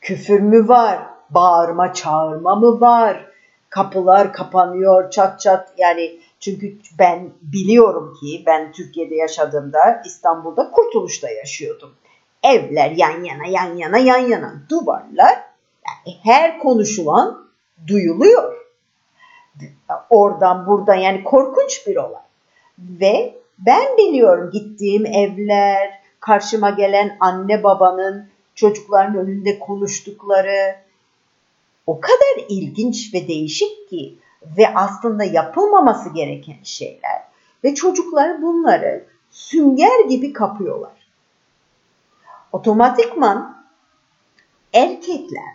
Küfür 0.00 0.40
mü 0.40 0.68
var? 0.68 0.98
Bağırma 1.30 1.92
çağırma 1.92 2.54
mı 2.54 2.80
var? 2.80 3.26
Kapılar 3.70 4.32
kapanıyor 4.32 5.10
çat 5.10 5.40
çat 5.40 5.72
yani 5.78 6.20
çünkü 6.44 6.76
ben 6.98 7.30
biliyorum 7.42 8.16
ki 8.20 8.42
ben 8.46 8.72
Türkiye'de 8.72 9.14
yaşadığımda 9.14 10.02
İstanbul'da 10.06 10.70
Kurtuluş'ta 10.70 11.30
yaşıyordum. 11.30 11.94
Evler 12.42 12.90
yan 12.90 13.24
yana 13.24 13.46
yan 13.46 13.76
yana 13.76 13.98
yan 13.98 14.18
yana 14.18 14.54
duvarlar 14.70 15.42
yani 15.86 16.16
her 16.22 16.58
konuşulan 16.58 17.48
duyuluyor. 17.86 18.64
Oradan 20.10 20.66
buradan 20.66 20.94
yani 20.94 21.24
korkunç 21.24 21.86
bir 21.86 21.96
olay. 21.96 22.22
Ve 22.78 23.34
ben 23.58 23.96
biliyorum 23.98 24.50
gittiğim 24.50 25.06
evler, 25.06 26.00
karşıma 26.20 26.70
gelen 26.70 27.16
anne 27.20 27.62
babanın 27.62 28.28
çocukların 28.54 29.16
önünde 29.16 29.58
konuştukları 29.58 30.76
o 31.86 32.00
kadar 32.00 32.44
ilginç 32.48 33.14
ve 33.14 33.28
değişik 33.28 33.88
ki 33.88 34.18
ve 34.56 34.74
aslında 34.74 35.24
yapılmaması 35.24 36.14
gereken 36.14 36.62
şeyler 36.62 37.24
ve 37.64 37.74
çocuklar 37.74 38.42
bunları 38.42 39.06
sünger 39.30 40.04
gibi 40.08 40.32
kapıyorlar. 40.32 41.08
Otomatikman 42.52 43.64
erkekler 44.72 45.54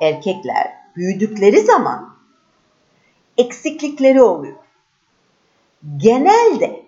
erkekler 0.00 0.72
büyüdükleri 0.96 1.60
zaman 1.60 2.14
eksiklikleri 3.36 4.22
oluyor. 4.22 4.56
Genelde 5.96 6.82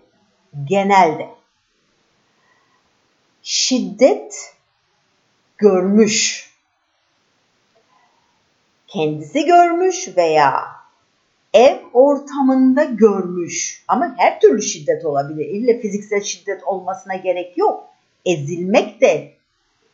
genelde 0.64 1.34
şiddet 3.42 4.54
görmüş 5.58 6.50
kendisi 8.88 9.44
görmüş 9.44 10.16
veya 10.16 10.76
ev 11.54 11.76
ortamında 11.92 12.84
görmüş 12.84 13.84
ama 13.88 14.14
her 14.18 14.40
türlü 14.40 14.62
şiddet 14.62 15.04
olabilir. 15.04 15.46
İlle 15.46 15.80
fiziksel 15.80 16.20
şiddet 16.20 16.64
olmasına 16.64 17.16
gerek 17.16 17.58
yok. 17.58 17.84
Ezilmek 18.24 19.00
de, 19.00 19.32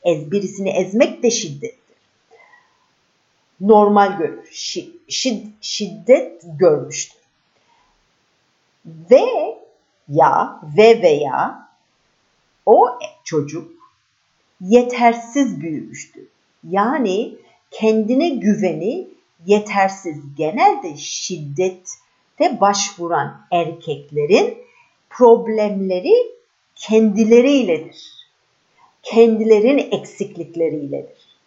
ez, 0.02 0.30
birisini 0.30 0.70
ezmek 0.70 1.22
de 1.22 1.30
şiddettir. 1.30 1.96
Normal 3.60 4.18
görür. 4.18 4.48
Şid, 5.08 5.46
şiddet 5.60 6.42
görmüştür. 6.58 7.22
Ve 8.86 9.56
ya 10.08 10.60
ve 10.76 11.02
veya 11.02 11.68
o 12.66 12.88
çocuk 13.24 13.72
yetersiz 14.60 15.60
büyümüştür. 15.60 16.24
Yani 16.68 17.34
kendine 17.72 18.28
güveni 18.28 19.08
yetersiz. 19.46 20.16
Genelde 20.36 20.96
şiddete 20.96 22.60
başvuran 22.60 23.46
erkeklerin 23.50 24.58
problemleri 25.10 26.14
kendileriyledir. 26.74 28.12
Kendilerin 29.02 29.78
eksiklikleriyledir. 29.78 31.38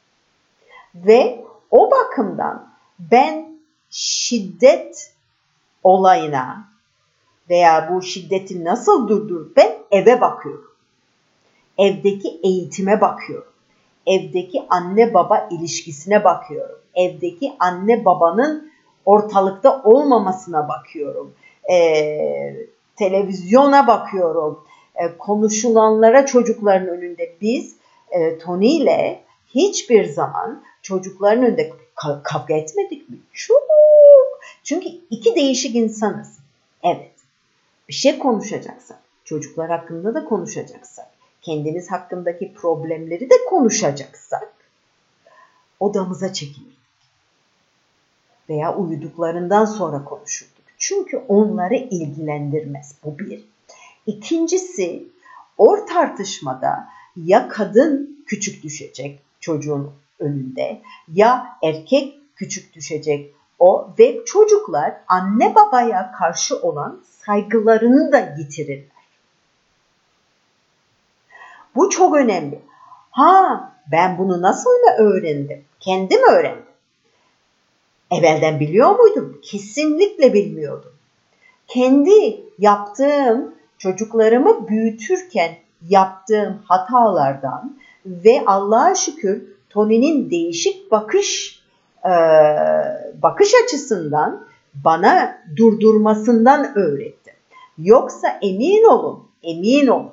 Ve 0.96 1.44
o 1.72 1.92
bakımdan 1.92 2.74
ben 3.00 3.60
şiddet 3.90 5.14
olayına 5.84 6.70
veya 7.50 7.90
bu 7.94 8.02
şiddeti 8.02 8.64
nasıl 8.64 9.08
durdur 9.08 9.56
ben 9.56 9.78
eve 9.92 10.22
bakıyorum. 10.22 10.76
Evdeki 11.78 12.40
eğitime 12.44 13.02
bakıyorum 13.02 13.55
evdeki 14.06 14.64
anne 14.70 15.14
baba 15.14 15.48
ilişkisine 15.52 16.24
bakıyorum. 16.24 16.80
Evdeki 16.96 17.54
anne 17.60 18.06
babanın 18.06 18.72
ortalıkta 19.06 19.82
olmamasına 19.84 20.68
bakıyorum. 20.68 21.34
Ee, 21.72 22.56
televizyona 22.96 23.88
bakıyorum. 23.88 24.64
Ee, 24.96 25.18
konuşulanlara 25.18 26.26
çocukların 26.26 26.88
önünde 26.88 27.36
biz 27.42 27.76
e, 28.12 28.38
Tony 28.38 28.78
ile 28.78 29.22
hiçbir 29.56 30.06
zaman 30.06 30.64
çocukların 30.82 31.44
önünde 31.44 31.74
kavga 32.24 32.54
etmedik 32.54 33.10
mi? 33.10 33.18
Çok. 33.34 33.64
Çünkü 34.64 34.88
iki 35.10 35.36
değişik 35.36 35.76
insanız. 35.76 36.40
Evet. 36.84 37.12
Bir 37.90 37.94
şey 37.94 38.20
konuşacaksak, 38.20 39.00
çocuklar 39.26 39.70
hakkında 39.70 40.14
da 40.14 40.26
konuşacaksak, 40.26 41.08
kendimiz 41.46 41.92
hakkındaki 41.92 42.54
problemleri 42.54 43.30
de 43.30 43.36
konuşacaksak 43.50 44.54
odamıza 45.80 46.34
çekilirdik. 46.34 46.76
Veya 48.50 48.76
uyuduklarından 48.76 49.66
sonra 49.66 50.04
konuşurduk. 50.04 50.66
Çünkü 50.78 51.18
onları 51.18 51.76
ilgilendirmez. 51.76 52.96
Bu 53.04 53.20
bir. 53.20 53.46
İkincisi 54.06 55.08
o 55.58 55.86
tartışmada 55.86 56.88
ya 57.16 57.48
kadın 57.48 58.24
küçük 58.28 58.64
düşecek 58.64 59.20
çocuğun 59.40 59.92
önünde 60.20 60.82
ya 61.14 61.58
erkek 61.64 62.20
küçük 62.36 62.74
düşecek 62.74 63.36
o 63.60 63.90
ve 64.00 64.26
çocuklar 64.26 64.94
anne 65.08 65.56
babaya 65.56 66.12
karşı 66.12 66.62
olan 66.62 67.04
saygılarını 67.26 68.12
da 68.12 68.36
yitirirler. 68.38 68.95
Bu 71.76 71.90
çok 71.90 72.16
önemli. 72.16 72.60
Ha 73.12 73.72
ben 73.92 74.18
bunu 74.18 74.42
nasıl 74.42 74.70
öğrendim? 74.98 75.64
Kendim 75.80 76.20
öğrendim. 76.32 76.66
Evvelden 78.12 78.60
biliyor 78.60 79.00
muydum? 79.00 79.42
Kesinlikle 79.44 80.34
bilmiyordum. 80.34 80.92
Kendi 81.68 82.44
yaptığım 82.60 83.56
çocuklarımı 83.78 84.68
büyütürken 84.68 85.52
yaptığım 85.90 86.62
hatalardan 86.66 87.78
ve 88.06 88.44
Allah'a 88.46 88.96
şükür 88.96 89.44
Tony'nin 89.70 90.32
değişik 90.32 90.92
bakış 90.92 91.60
e, 92.06 92.14
bakış 93.22 93.52
açısından 93.64 94.46
bana 94.74 95.42
durdurmasından 95.58 96.78
öğretti. 96.78 97.36
Yoksa 97.78 98.28
emin 98.42 98.84
olun, 98.84 99.24
emin 99.44 99.88
olun. 99.88 100.12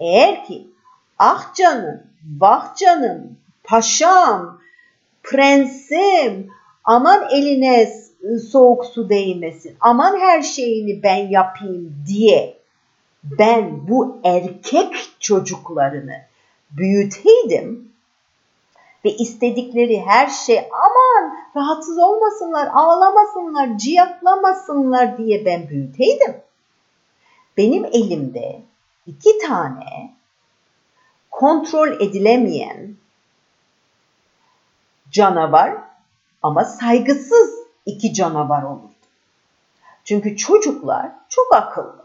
Eğer 0.00 0.44
ki 0.44 0.66
Ah 1.18 1.54
canım, 1.54 2.02
vah 2.40 2.76
canım, 2.76 3.38
paşam, 3.64 4.60
prensim, 5.22 6.50
aman 6.84 7.28
eline 7.30 7.92
soğuk 8.52 8.84
su 8.84 9.08
değmesin, 9.08 9.76
aman 9.80 10.18
her 10.20 10.42
şeyini 10.42 11.02
ben 11.02 11.28
yapayım 11.28 11.94
diye 12.06 12.58
ben 13.22 13.88
bu 13.88 14.20
erkek 14.24 15.16
çocuklarını 15.20 16.16
büyüteydim 16.70 17.92
ve 19.04 19.10
istedikleri 19.10 20.00
her 20.00 20.26
şey 20.26 20.58
aman 20.58 21.36
rahatsız 21.56 21.98
olmasınlar, 21.98 22.68
ağlamasınlar, 22.74 23.78
ciyaklamasınlar 23.78 25.18
diye 25.18 25.44
ben 25.44 25.68
büyüteydim. 25.68 26.34
benim 27.56 27.84
elimde 27.84 28.62
iki 29.06 29.38
tane 29.38 30.17
kontrol 31.38 32.00
edilemeyen 32.00 32.96
canavar 35.10 35.74
ama 36.42 36.64
saygısız 36.64 37.54
iki 37.86 38.14
canavar 38.14 38.62
olurdu. 38.62 38.92
Çünkü 40.04 40.36
çocuklar 40.36 41.10
çok 41.28 41.54
akıllı. 41.54 42.04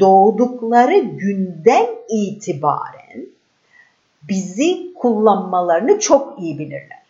Doğdukları 0.00 0.98
günden 0.98 1.86
itibaren 2.08 3.26
bizi 4.22 4.94
kullanmalarını 4.94 6.00
çok 6.00 6.38
iyi 6.38 6.58
bilirler. 6.58 7.02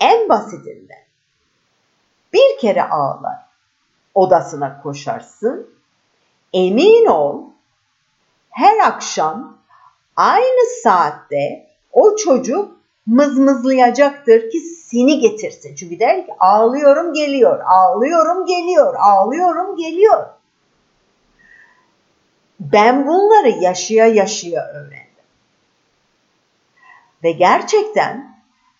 En 0.00 0.28
basitinden 0.28 1.02
bir 2.32 2.58
kere 2.60 2.82
ağlar, 2.82 3.38
odasına 4.14 4.82
koşarsın. 4.82 5.70
Emin 6.52 7.06
ol 7.06 7.42
her 8.50 8.78
akşam 8.78 9.59
aynı 10.20 10.80
saatte 10.82 11.66
o 11.92 12.16
çocuk 12.16 12.76
mızmızlayacaktır 13.06 14.50
ki 14.50 14.60
seni 14.60 15.18
getirsin. 15.18 15.74
Çünkü 15.74 16.00
der 16.00 16.26
ki 16.26 16.32
ağlıyorum 16.38 17.12
geliyor, 17.12 17.60
ağlıyorum 17.66 18.46
geliyor, 18.46 18.94
ağlıyorum 18.94 19.76
geliyor. 19.76 20.26
Ben 22.60 23.06
bunları 23.06 23.48
yaşaya 23.48 24.06
yaşaya 24.06 24.66
öğrendim. 24.66 25.00
Ve 27.24 27.32
gerçekten 27.32 28.36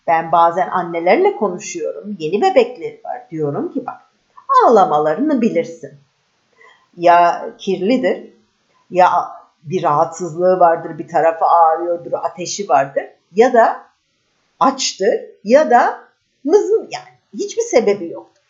ben 0.07 0.31
bazen 0.31 0.67
annelerle 0.67 1.35
konuşuyorum. 1.35 2.15
Yeni 2.19 2.41
bebekleri 2.41 3.01
var. 3.05 3.21
Diyorum 3.31 3.71
ki 3.71 3.85
bak 3.85 4.01
ağlamalarını 4.65 5.41
bilirsin. 5.41 5.91
Ya 6.97 7.49
kirlidir 7.57 8.33
ya 8.89 9.40
bir 9.63 9.83
rahatsızlığı 9.83 10.59
vardır, 10.59 10.97
bir 10.97 11.07
tarafı 11.07 11.45
ağrıyordur, 11.45 12.13
ateşi 12.13 12.69
vardır 12.69 13.03
ya 13.35 13.53
da 13.53 13.83
açtır 14.59 15.19
ya 15.43 15.69
da 15.69 15.99
mızım 16.43 16.87
yani 16.91 17.11
hiçbir 17.33 17.61
sebebi 17.61 18.09
yoktur. 18.09 18.43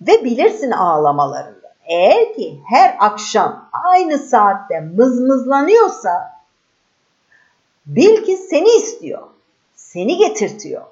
Ve 0.00 0.24
bilirsin 0.24 0.70
ağlamalarında. 0.70 1.74
Eğer 1.84 2.34
ki 2.34 2.60
her 2.70 2.96
akşam 3.00 3.68
aynı 3.72 4.18
saatte 4.18 4.80
mızmızlanıyorsa 4.80 6.32
bil 7.86 8.24
ki 8.24 8.36
seni 8.36 8.68
istiyor. 8.68 9.22
Seni 9.74 10.16
getirtiyor. 10.16 10.82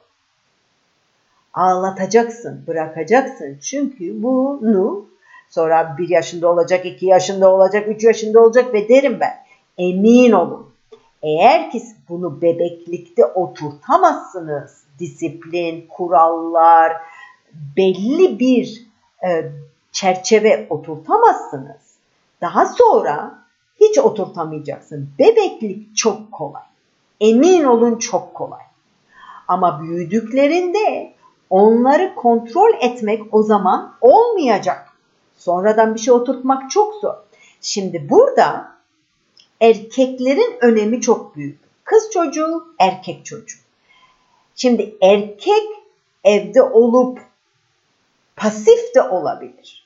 Ağlatacaksın, 1.55 2.65
bırakacaksın. 2.67 3.59
Çünkü 3.63 4.23
bunu 4.23 5.07
sonra 5.51 5.97
bir 5.99 6.09
yaşında 6.09 6.49
olacak, 6.49 6.87
iki 6.87 7.07
yaşında 7.07 7.51
olacak, 7.55 7.89
üç 7.89 8.05
yaşında 8.05 8.41
olacak 8.41 8.75
ve 8.75 8.89
derim 8.89 9.21
ben. 9.21 9.45
Emin 9.79 10.33
olun 10.33 10.75
eğer 11.25 11.71
ki 11.71 11.83
bunu 12.09 12.43
bebeklikte 12.43 13.25
oturtamazsınız, 13.25 14.85
disiplin, 14.99 15.87
kurallar, 15.89 16.93
belli 17.77 18.39
bir 18.39 18.87
e, 19.27 19.53
çerçeve 19.93 20.67
oturtamazsınız. 20.71 21.97
Daha 22.41 22.67
sonra 22.67 23.39
hiç 23.81 23.99
oturtamayacaksın. 23.99 25.11
Bebeklik 25.19 25.97
çok 25.97 26.33
kolay. 26.33 26.63
Emin 27.21 27.65
olun 27.65 27.99
çok 27.99 28.35
kolay. 28.35 28.63
Ama 29.49 29.81
büyüdüklerinde 29.83 31.15
onları 31.51 32.15
kontrol 32.15 32.75
etmek 32.81 33.35
o 33.35 33.43
zaman 33.43 33.95
olmayacak. 34.01 34.84
Sonradan 35.37 35.95
bir 35.95 36.01
şey 36.01 36.15
oturtmak 36.15 36.71
çok 36.71 36.95
zor. 36.95 37.15
Şimdi 37.61 38.11
burada 38.11 38.75
erkeklerin 39.61 40.57
önemi 40.61 41.01
çok 41.01 41.37
büyük. 41.37 41.61
Kız 41.85 42.11
çocuğu, 42.11 42.75
erkek 42.79 43.27
çocuğu. 43.27 43.59
Şimdi 44.55 44.97
erkek 45.03 45.65
evde 46.25 46.63
olup 46.63 47.21
pasif 48.37 48.95
de 48.95 49.03
olabilir. 49.03 49.85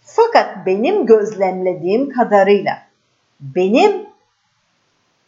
Fakat 0.00 0.66
benim 0.66 1.06
gözlemlediğim 1.06 2.10
kadarıyla, 2.10 2.86
benim 3.40 4.06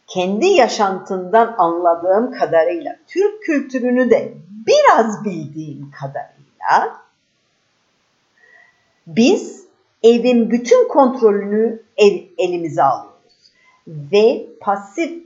kendi 0.07 0.47
yaşantından 0.47 1.55
anladığım 1.57 2.31
kadarıyla, 2.31 2.95
Türk 3.07 3.43
kültürünü 3.43 4.09
de 4.09 4.33
biraz 4.67 5.25
bildiğim 5.25 5.91
kadarıyla, 5.91 7.01
biz 9.15 9.65
evin 10.03 10.51
bütün 10.51 10.87
kontrolünü 10.87 11.83
el, 11.97 12.23
elimize 12.37 12.83
alıyoruz. 12.83 13.51
Ve 13.87 14.45
pasif 14.59 15.23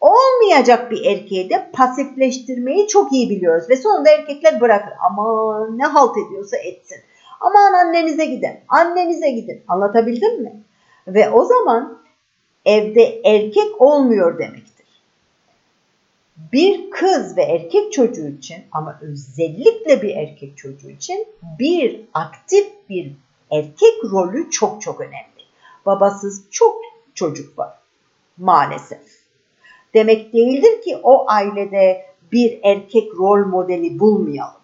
olmayacak 0.00 0.90
bir 0.90 1.04
erkeği 1.04 1.50
de 1.50 1.70
pasifleştirmeyi 1.72 2.88
çok 2.88 3.12
iyi 3.12 3.30
biliyoruz. 3.30 3.70
Ve 3.70 3.76
sonunda 3.76 4.10
erkekler 4.10 4.60
bırakır. 4.60 4.92
Ama 5.10 5.66
ne 5.68 5.84
halt 5.84 6.16
ediyorsa 6.26 6.56
etsin. 6.56 6.98
Aman 7.40 7.72
annenize 7.72 8.24
gidin, 8.24 8.52
annenize 8.68 9.30
gidin. 9.30 9.62
Anlatabildim 9.68 10.42
mi? 10.42 10.62
Ve 11.06 11.30
o 11.30 11.44
zaman 11.44 11.98
evde 12.64 13.20
erkek 13.24 13.80
olmuyor 13.80 14.38
demektir. 14.38 14.73
Bir 16.36 16.90
kız 16.90 17.36
ve 17.36 17.42
erkek 17.42 17.92
çocuğu 17.92 18.28
için 18.28 18.56
ama 18.72 18.98
özellikle 19.02 20.02
bir 20.02 20.16
erkek 20.16 20.56
çocuğu 20.56 20.90
için 20.90 21.26
bir 21.58 22.00
aktif 22.14 22.66
bir 22.88 23.12
erkek 23.50 24.04
rolü 24.12 24.50
çok 24.50 24.82
çok 24.82 25.00
önemli. 25.00 25.44
Babasız 25.86 26.50
çok 26.50 26.80
çocuk 27.14 27.58
var 27.58 27.84
maalesef. 28.38 29.00
Demek 29.94 30.32
değildir 30.32 30.82
ki 30.82 30.96
o 31.02 31.30
ailede 31.30 32.06
bir 32.32 32.60
erkek 32.62 33.12
rol 33.18 33.46
modeli 33.46 33.98
bulmayalım. 33.98 34.60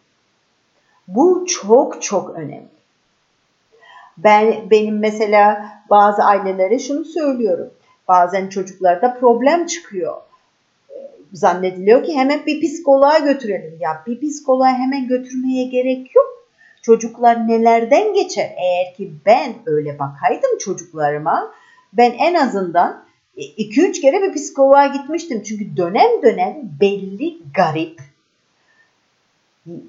Bu 1.08 1.46
çok 1.46 2.02
çok 2.02 2.30
önemli. 2.30 2.68
Ben 4.18 4.70
benim 4.70 4.98
mesela 4.98 5.72
bazı 5.90 6.22
ailelere 6.22 6.78
şunu 6.78 7.04
söylüyorum. 7.04 7.70
Bazen 8.08 8.48
çocuklarda 8.48 9.16
problem 9.20 9.66
çıkıyor. 9.66 10.16
Zannediliyor 11.32 12.04
ki 12.04 12.16
hemen 12.16 12.46
bir 12.46 12.60
psikoloğa 12.60 13.18
götürelim. 13.18 13.76
Ya 13.80 14.02
bir 14.06 14.20
psikoloğa 14.20 14.78
hemen 14.78 15.08
götürmeye 15.08 15.64
gerek 15.64 16.14
yok 16.16 16.26
çocuklar 16.82 17.48
nelerden 17.48 18.14
geçer? 18.14 18.54
Eğer 18.56 18.94
ki 18.94 19.12
ben 19.26 19.54
öyle 19.66 19.98
bakaydım 19.98 20.58
çocuklarıma 20.58 21.52
ben 21.92 22.10
en 22.10 22.34
azından 22.34 23.04
2-3 23.36 24.00
kere 24.00 24.22
bir 24.22 24.34
psikoloğa 24.34 24.86
gitmiştim. 24.86 25.42
Çünkü 25.42 25.76
dönem 25.76 26.22
dönem 26.22 26.56
belli 26.80 27.38
garip 27.54 28.00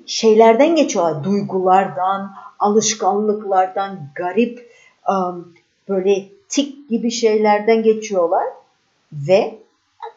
şeylerden 0.05 0.75
geçiyorlar. 0.75 1.23
Duygulardan, 1.23 2.33
alışkanlıklardan, 2.59 3.99
garip 4.15 4.71
böyle 5.89 6.27
tik 6.49 6.89
gibi 6.89 7.11
şeylerden 7.11 7.83
geçiyorlar. 7.83 8.43
Ve 9.13 9.60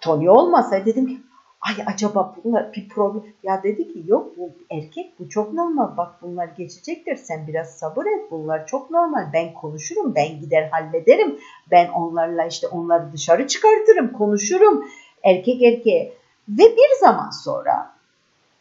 Tony 0.00 0.30
olmasa 0.30 0.86
dedim 0.86 1.06
ki 1.06 1.20
ay 1.60 1.74
acaba 1.86 2.34
bunlar 2.44 2.72
bir 2.72 2.88
problem. 2.88 3.22
Ya 3.42 3.62
dedi 3.62 3.92
ki 3.92 4.02
yok 4.06 4.36
bu 4.36 4.50
erkek 4.70 5.18
bu 5.18 5.28
çok 5.28 5.52
normal. 5.52 5.96
Bak 5.96 6.14
bunlar 6.22 6.46
geçecektir. 6.46 7.16
Sen 7.16 7.46
biraz 7.46 7.78
sabır 7.78 8.06
et. 8.06 8.30
Bunlar 8.30 8.66
çok 8.66 8.90
normal. 8.90 9.32
Ben 9.32 9.54
konuşurum. 9.54 10.14
Ben 10.14 10.40
gider 10.40 10.68
hallederim. 10.68 11.38
Ben 11.70 11.88
onlarla 11.88 12.46
işte 12.46 12.68
onları 12.68 13.12
dışarı 13.12 13.46
çıkartırım. 13.46 14.12
Konuşurum. 14.12 14.84
Erkek 15.22 15.62
erkeğe. 15.62 16.12
Ve 16.48 16.62
bir 16.62 16.98
zaman 17.00 17.30
sonra 17.30 17.94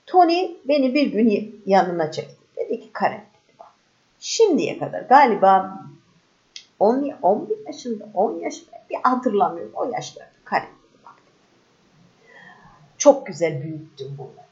Tony 0.06 0.52
beni 0.68 0.94
bir 0.94 1.12
gün 1.12 1.62
yanına 1.66 2.12
çekti. 2.12 2.36
Dedi 2.58 2.80
ki 2.80 2.90
Karen 2.94 3.18
dedi 3.22 3.58
bak 3.60 3.68
şimdiye 4.20 4.78
kadar 4.80 5.02
galiba 5.02 5.80
10 6.80 7.12
11 7.22 7.56
yaşında 7.68 8.10
10 8.14 8.40
yaşında 8.40 8.72
bir 8.90 8.98
hatırlamıyorum. 9.04 9.72
O 9.76 9.86
yaşlarda 9.86 10.32
Karen 10.46 10.70
çok 13.04 13.26
güzel 13.28 13.64
büyüttün 13.64 14.18
bunları. 14.18 14.48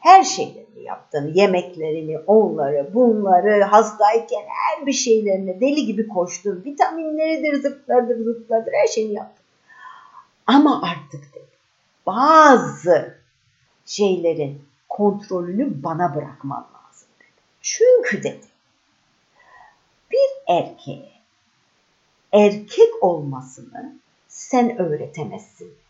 Her 0.00 0.24
şeylerini 0.24 0.82
yaptın. 0.82 1.32
Yemeklerini, 1.34 2.18
onları, 2.18 2.94
bunları, 2.94 3.64
hastayken 3.64 4.42
her 4.48 4.86
bir 4.86 4.92
şeylerini 4.92 5.60
deli 5.60 5.86
gibi 5.86 6.08
koştun. 6.08 6.62
Vitaminleridir, 6.64 7.62
zıplardır, 7.62 8.24
zıplardır 8.24 8.72
her 8.72 8.86
şeyini 8.86 9.14
yaptın. 9.14 9.44
Ama 10.46 10.82
artık 10.82 11.34
dedi, 11.34 11.44
bazı 12.06 13.18
şeylerin 13.86 14.62
kontrolünü 14.88 15.82
bana 15.82 16.14
bırakman 16.14 16.66
lazım 16.74 17.08
dedi. 17.20 17.42
Çünkü 17.60 18.22
dedi, 18.22 18.46
bir 20.10 20.54
erkeğe 20.54 21.12
erkek 22.32 23.02
olmasını 23.02 23.96
sen 24.28 24.78
öğretemezsin 24.78 25.81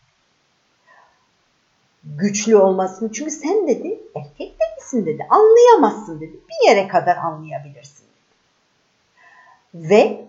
güçlü 2.03 2.55
olmasını. 2.55 3.11
Çünkü 3.11 3.31
sen 3.31 3.67
dedi 3.67 3.99
erkek 4.15 4.39
değilsin 4.59 5.05
dedi. 5.05 5.27
Anlayamazsın 5.29 6.21
dedi. 6.21 6.39
Bir 6.49 6.69
yere 6.69 6.87
kadar 6.87 7.17
anlayabilirsin. 7.17 8.05
Ve 9.73 10.25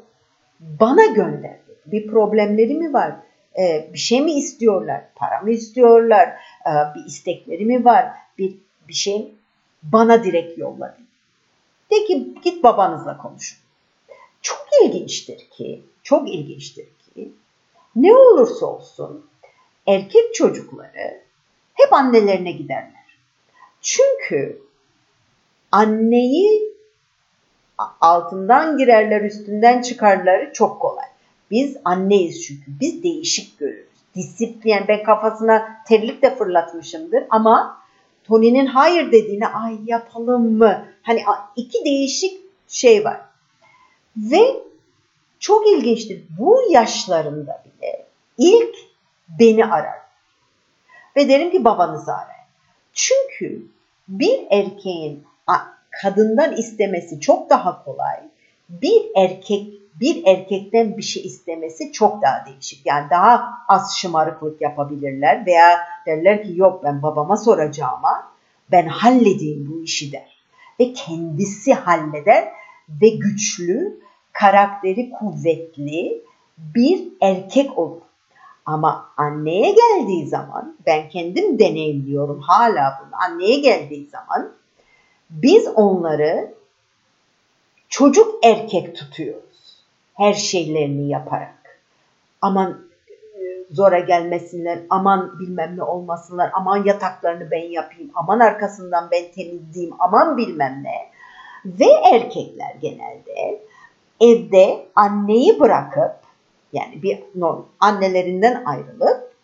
bana 0.61 1.07
gönder. 1.07 1.57
Bir 1.87 2.07
problemleri 2.07 2.75
mi 2.75 2.93
var? 2.93 3.17
Ee, 3.59 3.91
bir 3.93 3.99
şey 3.99 4.21
mi 4.21 4.33
istiyorlar? 4.33 5.05
Para 5.15 5.41
mı 5.41 5.51
istiyorlar? 5.51 6.29
Ee, 6.67 6.71
bir 6.95 7.05
istekleri 7.07 7.65
mi 7.65 7.85
var? 7.85 8.09
Bir, 8.39 8.57
bir 8.89 8.95
şey 8.95 9.35
bana 9.83 10.25
direkt 10.25 10.59
yolla. 10.59 10.97
De 11.91 12.05
ki 12.05 12.35
git 12.45 12.63
babanızla 12.63 13.19
konuşun. 13.19 13.59
Çok 14.43 14.67
ilginçtir 14.85 15.51
ki, 15.51 15.83
çok 16.03 16.29
ilginçtir 16.29 16.85
ki 16.85 17.33
ne 17.97 18.15
olursa 18.15 18.67
olsun 18.67 19.27
erkek 19.87 20.35
çocukları 20.35 21.24
hep 21.75 21.93
annelerine 21.93 22.53
giderler. 22.53 23.05
Çünkü 23.81 24.63
anneyi 25.73 26.75
altından 28.01 28.79
girerler 28.79 29.21
üstünden 29.21 29.83
çıkarları 29.83 30.53
çok 30.53 30.81
kolay. 30.81 31.07
Biz 31.51 31.77
anneyiz 31.85 32.47
çünkü. 32.47 32.81
Biz 32.81 33.03
değişik 33.03 33.59
görürüz. 33.59 33.87
Disiplin. 34.15 34.85
Ben 34.89 35.03
kafasına 35.03 35.83
terlik 35.89 36.23
de 36.23 36.37
fırlatmışımdır 36.37 37.25
ama 37.31 37.81
Tony'nin 38.25 38.67
hayır 38.67 39.13
dediğine 39.13 39.47
ay 39.47 39.79
yapalım 39.87 40.59
mı? 40.59 40.85
Hani 41.03 41.23
iki 41.57 41.85
değişik 41.85 42.41
şey 42.69 43.05
var. 43.05 43.21
Ve 44.17 44.63
çok 45.39 45.67
ilginçtir. 45.67 46.23
Bu 46.39 46.63
yaşlarında 46.71 47.65
bile 47.65 48.07
ilk 48.39 48.77
beni 49.39 49.65
arar. 49.65 50.04
Ve 51.17 51.29
derim 51.29 51.51
ki 51.51 51.65
babanızı 51.65 52.15
arayın. 52.15 52.45
Çünkü 52.93 53.67
bir 54.09 54.47
erkeğin 54.51 55.25
kadından 56.03 56.57
istemesi 56.57 57.21
çok 57.21 57.51
daha 57.51 57.85
kolay. 57.85 58.21
Bir 58.69 59.03
erkek 59.17 59.75
bir 60.01 60.27
erkekten 60.27 60.97
bir 60.97 61.03
şey 61.03 61.27
istemesi 61.27 61.93
çok 61.93 62.23
daha 62.23 62.47
değişik. 62.47 62.87
Yani 62.87 63.11
daha 63.11 63.51
az 63.69 63.97
şımarıklık 63.97 64.61
yapabilirler 64.61 65.47
veya 65.47 65.79
derler 66.07 66.43
ki 66.43 66.53
yok 66.57 66.85
ben 66.85 67.03
babama 67.03 67.37
soracağıma 67.37 68.33
ben 68.73 68.87
halledeyim 68.87 69.73
bu 69.73 69.83
işi 69.83 70.13
der. 70.13 70.45
Ve 70.81 70.93
kendisi 70.93 71.75
halleder 71.75 72.49
ve 72.89 73.09
güçlü, 73.09 74.01
karakteri 74.33 75.11
kuvvetli 75.11 76.23
bir 76.59 77.09
erkek 77.21 77.79
olur. 77.79 78.03
Ama 78.67 79.11
anneye 79.17 79.75
geldiği 79.75 80.27
zaman 80.27 80.77
ben 80.87 81.09
kendim 81.09 81.59
deneyimliyorum 81.59 82.41
hala 82.41 83.01
bunu. 83.01 83.11
Anneye 83.23 83.59
geldiği 83.59 84.07
zaman 84.07 84.53
biz 85.31 85.69
onları 85.75 86.55
çocuk 87.89 88.45
erkek 88.45 88.97
tutuyoruz. 88.97 89.85
Her 90.15 90.33
şeylerini 90.33 91.09
yaparak. 91.09 91.81
Aman 92.43 92.87
e, 93.11 93.43
zora 93.71 93.99
gelmesinler, 93.99 94.79
aman 94.91 95.41
bilmem 95.41 95.77
ne 95.77 95.83
olmasınlar, 95.83 96.51
aman 96.55 96.85
yataklarını 96.85 97.51
ben 97.51 97.71
yapayım, 97.71 98.11
aman 98.15 98.41
arkasından 98.41 99.09
ben 99.11 99.33
temizleyeyim, 99.33 99.95
aman 99.99 100.37
bilmem 100.37 100.85
ne. 100.85 101.11
Ve 101.65 101.91
erkekler 102.13 102.75
genelde 102.81 103.61
evde 104.21 104.87
anneyi 104.95 105.61
bırakıp 105.61 106.24
yani 106.75 107.03
bir 107.03 107.19
annelerinden 107.81 108.65
ayrılıp 108.65 109.35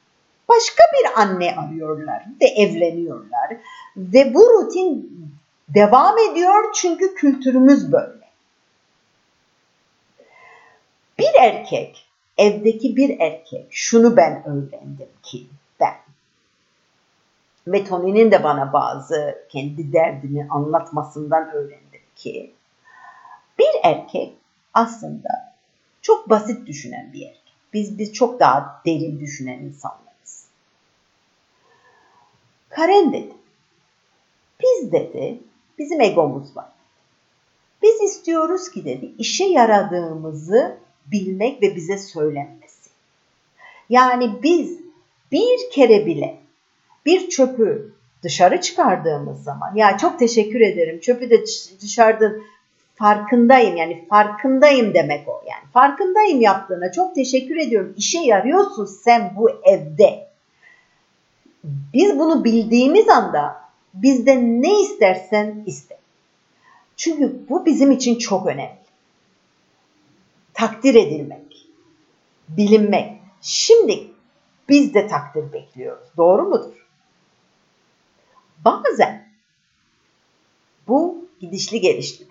başka 0.48 0.82
bir 0.92 1.20
anne 1.20 1.56
arıyorlar 1.56 2.24
ve 2.40 2.46
evleniyorlar. 2.46 3.56
Ve 3.96 4.34
bu 4.34 4.40
rutin 4.40 5.12
devam 5.68 6.18
ediyor 6.18 6.72
çünkü 6.74 7.14
kültürümüz 7.14 7.92
böyle. 7.92 8.30
Bir 11.18 11.40
erkek, 11.40 12.06
evdeki 12.38 12.96
bir 12.96 13.20
erkek, 13.20 13.66
şunu 13.70 14.16
ben 14.16 14.42
öğrendim 14.46 15.08
ki 15.22 15.46
ben. 15.80 15.94
Ve 17.66 17.84
Tony'nin 17.84 18.30
de 18.30 18.44
bana 18.44 18.72
bazı 18.72 19.46
kendi 19.48 19.92
derdini 19.92 20.46
anlatmasından 20.50 21.50
öğrendim 21.50 22.00
ki 22.16 22.54
bir 23.58 23.70
erkek 23.82 24.32
aslında 24.74 25.49
çok 26.02 26.30
basit 26.30 26.66
düşünen 26.66 27.12
bir 27.12 27.26
erkek. 27.26 27.54
Biz 27.72 27.98
biz 27.98 28.12
çok 28.12 28.40
daha 28.40 28.82
derin 28.86 29.20
düşünen 29.20 29.58
insanlarız. 29.58 30.46
Karen 32.68 33.12
dedi. 33.12 33.32
Biz 34.62 34.92
dedi 34.92 35.40
Bizim 35.80 36.00
egomuz 36.00 36.56
var. 36.56 36.68
Biz 37.82 38.00
istiyoruz 38.00 38.70
ki 38.70 38.84
dedi 38.84 39.12
işe 39.18 39.44
yaradığımızı 39.44 40.76
bilmek 41.06 41.62
ve 41.62 41.76
bize 41.76 41.98
söylenmesi. 41.98 42.90
Yani 43.88 44.42
biz 44.42 44.78
bir 45.32 45.70
kere 45.72 46.06
bile 46.06 46.38
bir 47.06 47.28
çöpü 47.28 47.94
dışarı 48.22 48.60
çıkardığımız 48.60 49.42
zaman 49.42 49.76
ya 49.76 49.98
çok 49.98 50.18
teşekkür 50.18 50.60
ederim 50.60 51.00
çöpü 51.00 51.30
de 51.30 51.44
dışarıda 51.80 52.32
farkındayım 53.00 53.76
yani 53.76 54.06
farkındayım 54.08 54.94
demek 54.94 55.28
o 55.28 55.42
yani 55.48 55.72
farkındayım 55.72 56.40
yaptığına 56.40 56.92
çok 56.92 57.14
teşekkür 57.14 57.56
ediyorum 57.56 57.94
işe 57.96 58.20
yarıyorsun 58.20 58.84
sen 58.84 59.32
bu 59.36 59.50
evde 59.50 60.30
biz 61.64 62.18
bunu 62.18 62.44
bildiğimiz 62.44 63.08
anda 63.08 63.60
bizden 63.94 64.62
ne 64.62 64.80
istersen 64.80 65.62
iste. 65.66 65.98
Çünkü 66.96 67.48
bu 67.48 67.66
bizim 67.66 67.90
için 67.90 68.18
çok 68.18 68.46
önemli. 68.46 68.80
Takdir 70.54 70.94
edilmek, 70.94 71.66
bilinmek. 72.48 73.20
Şimdi 73.40 74.06
biz 74.68 74.94
de 74.94 75.06
takdir 75.06 75.52
bekliyoruz. 75.52 76.08
Doğru 76.16 76.42
mudur? 76.42 76.86
Bazen 78.64 79.28
bu 80.88 81.28
gidişli 81.40 81.80
gelişlidir. 81.80 82.29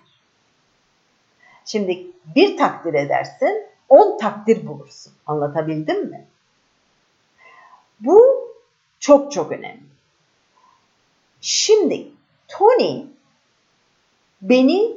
Şimdi 1.64 2.06
bir 2.36 2.56
takdir 2.56 2.94
edersin, 2.94 3.66
on 3.88 4.18
takdir 4.18 4.66
bulursun. 4.66 5.12
Anlatabildim 5.26 6.04
mi? 6.04 6.26
Bu 8.00 8.48
çok 9.00 9.32
çok 9.32 9.52
önemli. 9.52 9.90
Şimdi 11.40 12.06
Tony 12.48 13.06
beni 14.42 14.96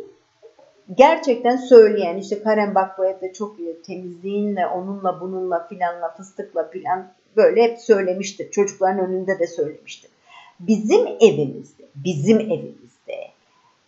gerçekten 0.95 1.58
söyleyen 1.58 2.17
işte 2.17 2.43
Karen 2.43 2.76
bak 2.76 2.97
bu 2.97 3.06
evde 3.06 3.34
çok 3.34 3.60
iyi 3.60 3.82
temizliğinle 3.82 4.67
onunla 4.67 5.21
bununla 5.21 5.67
filanla 5.67 6.15
fıstıkla 6.15 6.69
filan 6.69 7.12
böyle 7.36 7.63
hep 7.63 7.80
söylemiştir. 7.80 8.52
Çocukların 8.52 8.99
önünde 8.99 9.39
de 9.39 9.47
söylemiştir. 9.47 10.12
Bizim 10.60 11.08
evimizde, 11.08 11.84
bizim 11.95 12.39
evimizde 12.39 13.32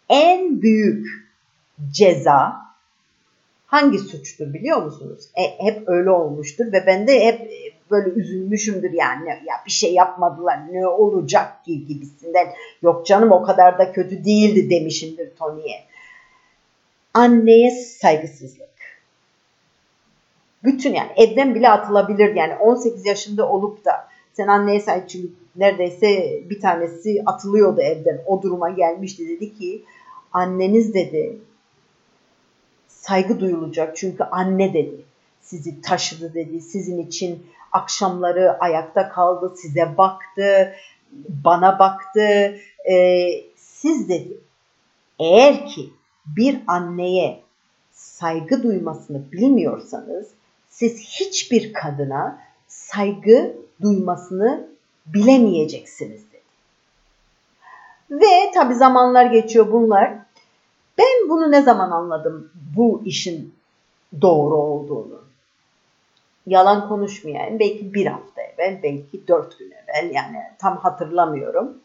en 0.09 0.61
büyük 0.61 1.07
ceza 1.91 2.64
hangi 3.75 3.99
suçtur 3.99 4.53
biliyor 4.53 4.83
musunuz? 4.83 5.29
E, 5.35 5.65
hep 5.65 5.89
öyle 5.89 6.09
olmuştur 6.09 6.65
ve 6.65 6.83
ben 6.87 7.07
de 7.07 7.25
hep 7.25 7.51
böyle 7.91 8.09
üzülmüşümdür 8.09 8.91
yani 8.93 9.29
ya 9.29 9.55
bir 9.65 9.71
şey 9.71 9.93
yapmadılar 9.93 10.59
ne 10.73 10.87
olacak 10.87 11.65
ki 11.65 11.85
gibisinden 11.85 12.47
yok 12.81 13.05
canım 13.05 13.31
o 13.31 13.43
kadar 13.43 13.79
da 13.79 13.91
kötü 13.91 14.25
değildi 14.25 14.69
demişimdir 14.69 15.29
Tony'ye. 15.39 15.83
Anneye 17.13 17.71
saygısızlık. 17.71 18.65
Bütün 20.63 20.93
yani 20.93 21.09
evden 21.15 21.55
bile 21.55 21.69
atılabilir 21.69 22.35
yani 22.35 22.55
18 22.55 23.05
yaşında 23.05 23.49
olup 23.49 23.85
da 23.85 24.07
sen 24.33 24.47
anneye 24.47 24.79
sahip 24.79 25.09
çünkü 25.09 25.29
neredeyse 25.55 26.39
bir 26.49 26.59
tanesi 26.59 27.23
atılıyordu 27.25 27.81
evden 27.81 28.21
o 28.25 28.41
duruma 28.41 28.69
gelmişti 28.69 29.29
dedi 29.29 29.57
ki 29.57 29.83
anneniz 30.33 30.93
dedi 30.93 31.37
saygı 33.07 33.39
duyulacak 33.39 33.97
çünkü 33.97 34.23
anne 34.23 34.73
dedi 34.73 35.05
sizi 35.41 35.81
taşıdı 35.81 36.33
dedi 36.33 36.61
sizin 36.61 37.07
için 37.07 37.45
akşamları 37.71 38.57
ayakta 38.59 39.09
kaldı, 39.09 39.53
size 39.57 39.97
baktı, 39.97 40.75
bana 41.43 41.79
baktı. 41.79 42.55
E, 42.91 43.27
siz 43.55 44.09
dedi, 44.09 44.37
eğer 45.19 45.65
ki 45.65 45.89
bir 46.25 46.59
anneye 46.67 47.41
saygı 47.93 48.63
duymasını 48.63 49.31
bilmiyorsanız, 49.31 50.27
siz 50.69 50.99
hiçbir 50.99 51.73
kadına 51.73 52.39
saygı 52.67 53.55
duymasını 53.81 54.67
bilemeyeceksiniz 55.05 56.21
dedi. 56.31 56.41
Ve 58.11 58.51
tabi 58.53 58.73
zamanlar 58.73 59.25
geçiyor 59.25 59.71
bunlar. 59.71 60.24
Ben 60.97 61.29
bunu 61.29 61.51
ne 61.51 61.61
zaman 61.61 61.91
anladım 61.91 62.51
bu 62.77 63.01
işin 63.05 63.55
doğru 64.21 64.55
olduğunu 64.55 65.21
yalan 66.47 66.87
konuşmayayım. 66.89 67.59
Belki 67.59 67.93
bir 67.93 68.05
hafta 68.05 68.41
evvel, 68.41 68.79
belki 68.83 69.27
dört 69.27 69.59
gün 69.59 69.71
evvel 69.71 70.11
yani 70.13 70.37
tam 70.59 70.77
hatırlamıyorum. 70.77 71.77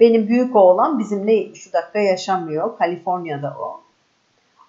Benim 0.00 0.28
büyük 0.28 0.56
oğlan 0.56 0.98
bizimle 0.98 1.54
şu 1.54 1.72
dakika 1.72 1.98
yaşamıyor. 1.98 2.78
Kaliforniya'da 2.78 3.56
o. 3.60 3.80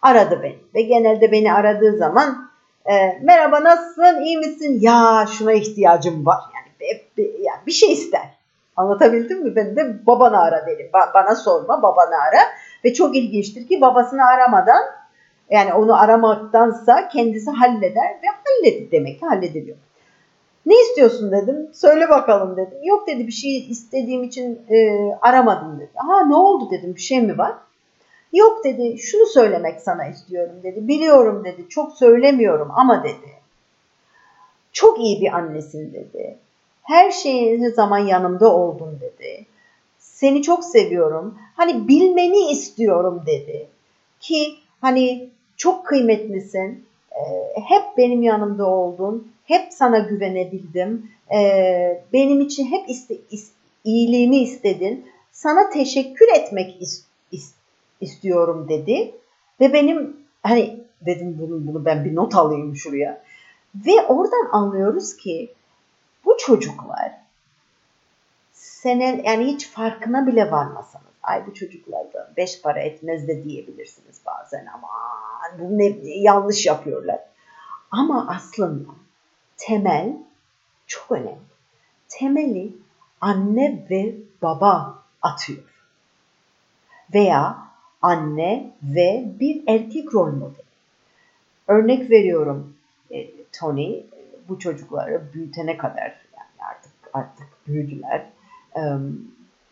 aradı 0.01 0.39
beni. 0.43 0.57
Ve 0.75 0.81
genelde 0.81 1.31
beni 1.31 1.53
aradığı 1.53 1.97
zaman 1.97 2.49
e, 2.85 3.19
merhaba 3.21 3.63
nasılsın, 3.63 4.21
iyi 4.21 4.37
misin? 4.37 4.77
Ya 4.81 5.25
şuna 5.37 5.53
ihtiyacım 5.53 6.25
var. 6.25 6.39
Yani, 6.55 7.31
yani 7.41 7.59
bir 7.67 7.71
şey 7.71 7.93
ister. 7.93 8.29
Anlatabildim 8.77 9.43
mi? 9.43 9.55
Ben 9.55 9.75
de 9.75 10.05
babanı 10.07 10.41
ara 10.41 10.67
derim. 10.67 10.89
Ba- 10.93 11.13
bana 11.13 11.35
sorma, 11.35 11.81
babanı 11.83 12.15
ara. 12.29 12.41
Ve 12.85 12.93
çok 12.93 13.15
ilginçtir 13.15 13.67
ki 13.67 13.81
babasını 13.81 14.25
aramadan 14.25 14.81
yani 15.49 15.73
onu 15.73 16.01
aramaktansa 16.01 17.07
kendisi 17.07 17.51
halleder 17.51 18.09
ve 18.23 18.27
halledi 18.43 18.91
demek 18.91 19.19
ki 19.19 19.25
hallediliyor. 19.25 19.77
Ne 20.65 20.81
istiyorsun 20.81 21.31
dedim. 21.31 21.69
Söyle 21.73 22.09
bakalım 22.09 22.57
dedim. 22.57 22.77
Yok 22.83 23.07
dedi 23.07 23.27
bir 23.27 23.31
şey 23.31 23.69
istediğim 23.69 24.23
için 24.23 24.61
e, 24.69 25.09
aramadım 25.21 25.79
dedi. 25.79 25.89
Ha 25.95 26.25
ne 26.25 26.35
oldu 26.35 26.71
dedim 26.71 26.95
bir 26.95 27.01
şey 27.01 27.21
mi 27.21 27.37
var? 27.37 27.53
Yok 28.33 28.63
dedi 28.63 28.97
şunu 28.97 29.25
söylemek 29.25 29.81
sana 29.81 30.05
istiyorum 30.05 30.55
dedi. 30.63 30.87
Biliyorum 30.87 31.43
dedi 31.45 31.69
çok 31.69 31.93
söylemiyorum 31.93 32.71
ama 32.75 33.03
dedi. 33.03 33.31
Çok 34.73 34.99
iyi 34.99 35.21
bir 35.21 35.33
annesin 35.33 35.93
dedi. 35.93 36.37
Her 36.83 37.11
şeyin 37.11 37.69
zaman 37.69 37.97
yanımda 37.97 38.55
oldun 38.55 38.99
dedi. 39.01 39.45
Seni 40.21 40.41
çok 40.41 40.65
seviyorum. 40.65 41.37
Hani 41.55 41.87
bilmeni 41.87 42.51
istiyorum 42.51 43.23
dedi. 43.25 43.67
Ki 44.19 44.53
hani 44.81 45.29
çok 45.57 45.85
kıymetlisin. 45.85 46.85
hep 47.55 47.81
benim 47.97 48.23
yanımda 48.23 48.65
oldun. 48.65 49.31
Hep 49.45 49.73
sana 49.73 49.99
güvenebildim. 49.99 51.11
benim 52.13 52.41
için 52.41 52.65
hep 52.65 52.89
iste, 52.89 53.15
is, 53.31 53.51
iyiliğimi 53.83 54.37
istedin. 54.37 55.05
Sana 55.31 55.69
teşekkür 55.69 56.27
etmek 56.35 56.81
is, 56.81 57.03
is, 57.31 57.53
istiyorum 58.01 58.65
dedi. 58.69 59.11
Ve 59.59 59.73
benim 59.73 60.17
hani 60.43 60.79
dedim 61.05 61.37
bunu, 61.41 61.67
bunu 61.67 61.85
ben 61.85 62.05
bir 62.05 62.15
not 62.15 62.35
alayım 62.35 62.75
şuraya. 62.75 63.23
Ve 63.75 64.01
oradan 64.07 64.49
anlıyoruz 64.51 65.17
ki 65.17 65.49
bu 66.25 66.37
çocuklar 66.37 67.20
sene 68.81 69.21
yani 69.25 69.45
hiç 69.45 69.69
farkına 69.69 70.27
bile 70.27 70.51
varmasanız 70.51 71.05
ay 71.23 71.47
bu 71.47 71.53
çocuklardan 71.53 72.27
beş 72.37 72.61
para 72.61 72.79
etmez 72.79 73.27
de 73.27 73.43
diyebilirsiniz 73.43 74.21
bazen 74.25 74.65
ama 74.65 74.87
bu 75.59 75.77
ne 75.77 75.97
yanlış 76.03 76.65
yapıyorlar. 76.65 77.19
Ama 77.91 78.27
aslında 78.29 78.89
temel 79.57 80.13
çok 80.87 81.11
önemli. 81.11 81.51
Temeli 82.09 82.73
anne 83.21 83.85
ve 83.89 84.15
baba 84.41 85.03
atıyor. 85.21 85.63
Veya 87.13 87.57
anne 88.01 88.73
ve 88.83 89.25
bir 89.39 89.63
erkek 89.67 90.13
rol 90.13 90.31
modeli. 90.31 90.71
Örnek 91.67 92.11
veriyorum 92.11 92.77
e, 93.11 93.27
Tony 93.59 94.03
bu 94.49 94.59
çocukları 94.59 95.33
büyütene 95.33 95.77
kadar 95.77 96.21
yani 96.37 96.69
artık 96.69 96.91
artık 97.13 97.47
büyüdüler. 97.67 98.25
E, 98.75 98.81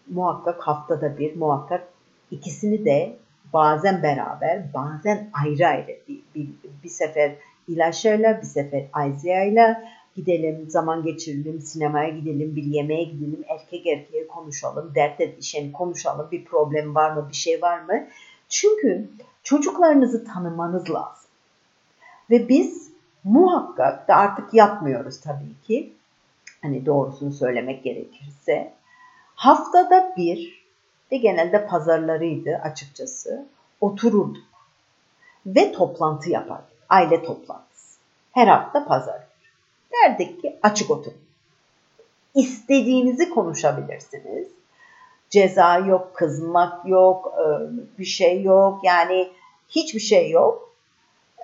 muhakkak 0.10 0.68
haftada 0.68 1.18
bir 1.18 1.36
muhakkak 1.36 1.88
ikisini 2.32 2.86
de 2.86 3.16
bazen 3.54 4.04
beraber 4.04 4.74
bazen 4.74 5.30
ayrı 5.44 5.68
ayrı 5.68 5.98
bir, 6.08 6.20
bir, 6.36 6.50
bir 6.84 6.90
sefer 6.90 7.36
ilaçlarla 7.68 8.42
bir 8.42 8.48
sefer 8.48 8.86
Isaiah'yla 9.10 9.84
gidelim, 10.16 10.70
zaman 10.70 11.04
geçirelim, 11.04 11.62
sinemaya 11.62 12.10
gidelim, 12.10 12.56
bir 12.56 12.64
yemeğe 12.64 13.04
gidelim, 13.04 13.44
erkek 13.48 13.88
erkeğe 13.88 14.28
konuşalım, 14.28 14.92
dert 14.96 15.22
edişeni 15.22 15.72
konuşalım, 15.72 16.28
bir 16.32 16.46
problem 16.46 16.96
var 16.96 17.12
mı, 17.12 17.28
bir 17.30 17.36
şey 17.36 17.62
var 17.62 17.80
mı? 17.80 18.08
Çünkü 18.50 19.10
çocuklarınızı 19.44 20.26
tanımanız 20.26 20.90
lazım. 20.90 21.30
Ve 22.30 22.50
biz 22.50 22.92
muhakkak 23.24 24.08
da 24.08 24.16
artık 24.16 24.54
yapmıyoruz 24.54 25.20
tabii 25.20 25.62
ki. 25.68 25.94
Hani 26.62 26.86
doğrusunu 26.86 27.34
söylemek 27.34 27.84
gerekirse. 27.84 28.74
Haftada 29.40 30.14
bir 30.18 30.66
ve 31.12 31.18
genelde 31.18 31.68
pazarlarıydı 31.68 32.62
açıkçası 32.64 33.46
otururduk 33.82 34.44
ve 35.46 35.72
toplantı 35.72 36.30
yapardık. 36.30 36.78
Aile 36.90 37.24
toplantısı. 37.24 38.00
Her 38.32 38.48
hafta 38.48 38.86
pazar. 38.86 39.28
Derdik 39.94 40.42
ki 40.42 40.56
açık 40.64 40.92
oturun. 40.92 41.18
İstediğinizi 42.36 43.30
konuşabilirsiniz. 43.30 44.48
Ceza 45.30 45.78
yok, 45.78 46.12
kızmak 46.14 46.88
yok, 46.88 47.34
e, 47.38 47.46
bir 48.00 48.06
şey 48.06 48.44
yok. 48.44 48.80
Yani 48.84 49.30
hiçbir 49.70 50.00
şey 50.00 50.30
yok. 50.30 50.74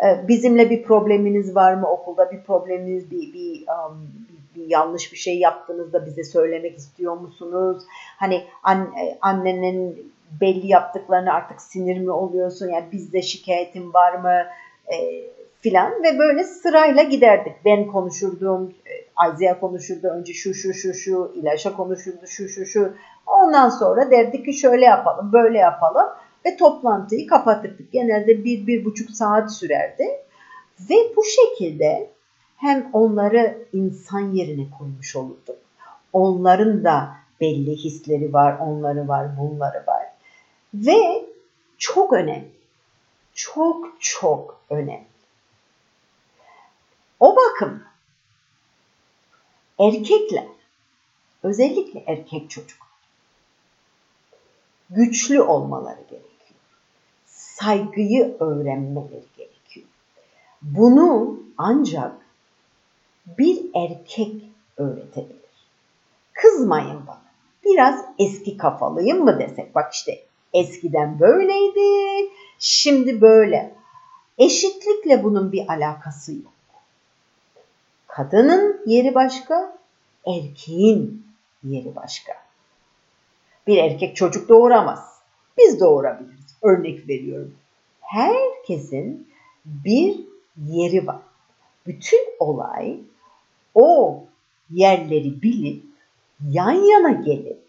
E, 0.05 0.27
bizimle 0.27 0.69
bir 0.69 0.83
probleminiz 0.83 1.55
var 1.55 1.73
mı? 1.73 1.87
Okulda 1.87 2.31
bir 2.31 2.43
probleminiz, 2.43 3.11
bir, 3.11 3.33
bir, 3.33 3.65
yanlış 4.67 5.13
bir 5.13 5.17
şey 5.17 5.39
yaptığınızda 5.39 6.05
bize 6.05 6.23
söylemek 6.23 6.77
istiyor 6.77 7.17
musunuz? 7.17 7.83
Hani 8.17 8.43
anne, 8.63 9.17
annenin 9.21 10.13
belli 10.41 10.67
yaptıklarını 10.67 11.33
artık 11.33 11.61
sinir 11.61 11.99
mi 11.99 12.11
oluyorsun? 12.11 12.69
Yani 12.69 12.85
bizde 12.91 13.21
şikayetin 13.21 13.93
var 13.93 14.13
mı? 14.13 14.45
E, 14.93 14.95
filan 15.61 15.91
ve 16.03 16.19
böyle 16.19 16.43
sırayla 16.43 17.03
giderdik. 17.03 17.53
Ben 17.65 17.87
konuşurdum, 17.87 18.73
e, 18.85 18.93
Ayziye 19.15 19.59
konuşurdu 19.59 20.07
önce 20.07 20.33
şu 20.33 20.53
şu 20.53 20.73
şu 20.73 20.93
şu, 20.93 21.31
İlaşa 21.35 21.75
konuşurdu 21.75 22.27
şu 22.27 22.49
şu 22.49 22.65
şu. 22.65 22.93
Ondan 23.27 23.69
sonra 23.69 24.11
derdik 24.11 24.45
ki 24.45 24.53
şöyle 24.53 24.85
yapalım, 24.85 25.33
böyle 25.33 25.57
yapalım 25.57 26.05
ve 26.45 26.57
toplantıyı 26.57 27.27
kapatırdık. 27.27 27.91
Genelde 27.91 28.43
bir, 28.43 28.67
bir 28.67 28.85
buçuk 28.85 29.11
saat 29.11 29.53
sürerdi. 29.53 30.03
Ve 30.89 30.95
bu 31.15 31.23
şekilde 31.23 32.09
hem 32.57 32.89
onları 32.93 33.67
insan 33.73 34.19
yerine 34.19 34.67
koymuş 34.77 35.15
olurduk. 35.15 35.57
Onların 36.13 36.83
da 36.83 37.17
belli 37.41 37.75
hisleri 37.75 38.33
var, 38.33 38.59
onları 38.59 39.07
var, 39.07 39.37
bunları 39.37 39.83
var. 39.87 40.05
Ve 40.73 41.25
çok 41.77 42.13
önemli, 42.13 42.51
çok 43.33 43.95
çok 43.99 44.61
önemli 44.69 45.15
o 47.19 47.35
bakım 47.35 47.83
erkekler, 49.79 50.47
özellikle 51.43 52.03
erkek 52.07 52.49
çocuk 52.49 52.87
güçlü 54.89 55.41
olmaları 55.41 56.01
gerekiyor. 56.01 56.59
Saygıyı 57.25 58.37
öğrenmeleri 58.39 59.25
gerekiyor. 59.37 59.87
Bunu 60.61 61.39
ancak 61.57 62.24
bir 63.37 63.65
erkek 63.75 64.33
öğretebilir. 64.77 65.35
Kızmayın 66.33 67.07
bana. 67.07 67.25
Biraz 67.65 68.05
eski 68.19 68.57
kafalıyım 68.57 69.23
mı 69.23 69.39
desek? 69.39 69.75
Bak 69.75 69.93
işte 69.93 70.23
eskiden 70.53 71.19
böyleydi, 71.19 72.29
şimdi 72.59 73.21
böyle. 73.21 73.75
Eşitlikle 74.37 75.23
bunun 75.23 75.51
bir 75.51 75.69
alakası 75.69 76.33
yok. 76.33 76.53
Kadının 78.07 78.81
yeri 78.85 79.15
başka, 79.15 79.77
erkeğin 80.27 81.25
yeri 81.63 81.95
başka. 81.95 82.33
Bir 83.67 83.77
erkek 83.77 84.15
çocuk 84.15 84.49
doğuramaz. 84.49 85.19
Biz 85.57 85.79
doğurabiliriz. 85.79 86.55
Örnek 86.61 87.09
veriyorum. 87.09 87.55
Herkesin 88.01 89.27
bir 89.65 90.19
yeri 90.65 91.07
var. 91.07 91.21
Bütün 91.87 92.19
olay 92.39 92.99
o 93.75 94.19
yerleri 94.71 95.41
bilip 95.41 95.83
yan 96.49 96.73
yana 96.73 97.11
gelip 97.11 97.65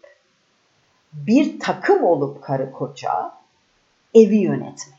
bir 1.13 1.59
takım 1.59 2.03
olup 2.03 2.43
karı 2.43 2.71
koca 2.71 3.31
evi 4.13 4.37
yönetmek. 4.37 4.97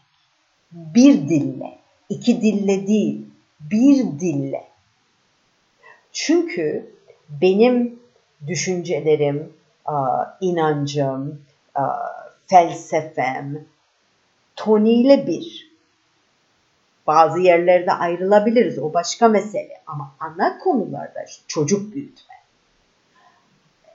Bir 0.72 1.28
dille, 1.28 1.78
iki 2.09 2.42
dille 2.42 2.86
değil, 2.86 3.26
bir 3.61 4.20
dille 4.20 4.68
çünkü 6.12 6.94
benim 7.28 8.00
düşüncelerim, 8.46 9.52
inancım, 10.40 11.42
felsefem 12.46 13.64
Tony 14.56 15.00
ile 15.00 15.26
bir. 15.26 15.67
Bazı 17.09 17.40
yerlerde 17.40 17.92
ayrılabiliriz 17.92 18.78
o 18.78 18.94
başka 18.94 19.28
mesele 19.28 19.80
ama 19.86 20.14
ana 20.20 20.59
konularda 20.59 21.24
çocuk 21.46 21.94
büyütme. 21.94 22.34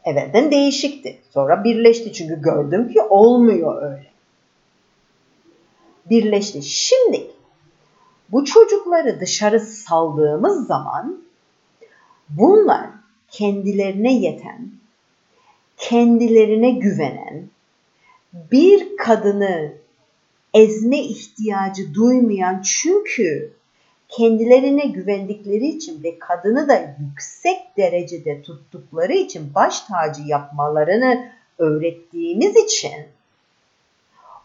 Evvelden 0.03 0.51
değişikti. 0.51 1.17
Sonra 1.31 1.63
birleşti 1.63 2.13
çünkü 2.13 2.41
gördüm 2.41 2.89
ki 2.93 3.01
olmuyor 3.01 3.81
öyle. 3.83 4.07
Birleşti. 6.09 6.61
Şimdi 6.61 7.31
bu 8.31 8.45
çocukları 8.45 9.19
dışarı 9.19 9.59
saldığımız 9.59 10.67
zaman 10.67 11.23
Bunlar 12.37 12.89
kendilerine 13.29 14.13
yeten, 14.13 14.71
kendilerine 15.77 16.71
güvenen, 16.71 17.49
bir 18.33 18.97
kadını 18.97 19.73
ezme 20.53 20.99
ihtiyacı 20.99 21.93
duymayan 21.93 22.61
çünkü 22.61 23.53
kendilerine 24.09 24.85
güvendikleri 24.85 25.67
için 25.67 26.03
ve 26.03 26.19
kadını 26.19 26.67
da 26.67 26.95
yüksek 26.99 27.77
derecede 27.77 28.41
tuttukları 28.41 29.13
için 29.13 29.53
baş 29.55 29.81
tacı 29.81 30.21
yapmalarını 30.21 31.31
öğrettiğimiz 31.57 32.55
için 32.55 32.91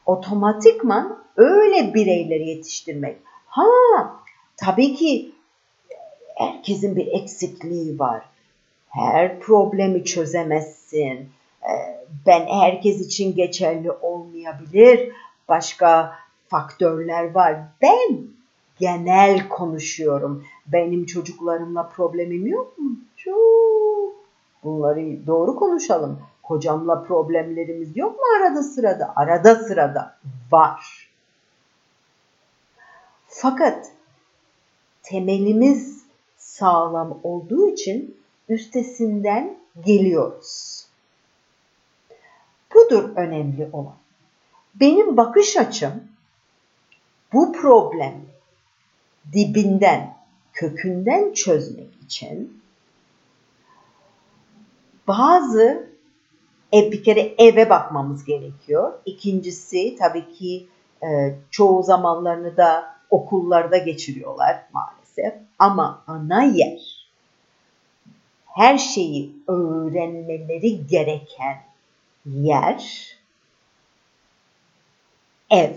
otomatikman 0.07 1.25
öyle 1.37 1.95
bireyleri 1.95 2.49
yetiştirmek. 2.49 3.17
Ha 3.47 3.67
tabii 4.57 4.95
ki 4.95 5.33
herkesin 6.35 6.97
bir 6.97 7.07
eksikliği 7.07 7.99
var. 7.99 8.25
Her 8.89 9.41
problemi 9.41 10.05
çözemezsin. 10.05 11.29
Ee, 11.63 11.99
ben 12.27 12.47
herkes 12.47 13.07
için 13.07 13.35
geçerli 13.35 13.91
olmayabilir. 13.91 15.13
Başka 15.49 16.19
faktörler 16.49 17.31
var. 17.35 17.57
Ben 17.83 18.19
genel 18.79 19.49
konuşuyorum. 19.49 20.45
Benim 20.67 21.07
çocuklarımla 21.07 21.89
problemim 21.89 22.47
yok 22.47 22.79
mu? 22.79 22.91
Çok. 23.17 24.15
Bunları 24.65 25.27
doğru 25.27 25.57
konuşalım. 25.57 26.21
Kocamla 26.43 27.03
problemlerimiz 27.03 27.97
yok 27.97 28.17
mu 28.17 28.25
arada 28.41 28.63
sırada? 28.63 29.13
Arada 29.17 29.55
sırada 29.55 30.17
var. 30.53 31.11
Fakat 33.27 33.93
temelimiz 35.03 36.05
sağlam 36.37 37.21
olduğu 37.23 37.69
için 37.69 38.17
üstesinden 38.49 39.57
geliyoruz. 39.85 40.85
Budur 42.75 43.11
önemli 43.17 43.69
olan. 43.73 43.97
Benim 44.81 45.17
bakış 45.17 45.57
açım 45.57 45.93
bu 47.33 47.53
problem 47.53 48.21
dibinden, 49.33 50.17
kökünden 50.53 51.33
çözmek 51.33 51.91
için 52.05 52.63
bazı 55.09 55.89
ev, 56.73 56.93
bir 56.93 57.05
kere 57.05 57.35
eve 57.39 57.71
bakmamız 57.71 58.25
gerekiyor. 58.25 58.93
İkincisi 59.07 59.97
tabii 59.97 60.33
ki 60.33 60.67
e, 61.03 61.35
çoğu 61.51 61.83
zamanlarını 61.83 62.57
da 62.57 62.97
okullarda 63.11 63.79
geçiriyorlar 63.79 64.65
maalesef. 64.73 65.35
Ama 65.59 66.05
ana 66.07 66.43
yer 66.43 67.09
her 68.47 68.79
şeyi 68.79 69.33
öğrenmeleri 69.49 70.87
gereken 70.87 71.63
yer 72.27 73.18
ev. 75.51 75.77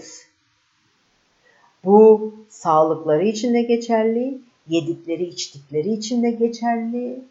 Bu 1.85 2.33
sağlıkları 2.49 3.23
için 3.23 3.53
de 3.53 3.61
geçerli, 3.61 4.37
yedikleri 4.67 5.23
içtikleri 5.23 5.93
için 5.93 6.23
de 6.23 6.31
geçerli, 6.31 7.21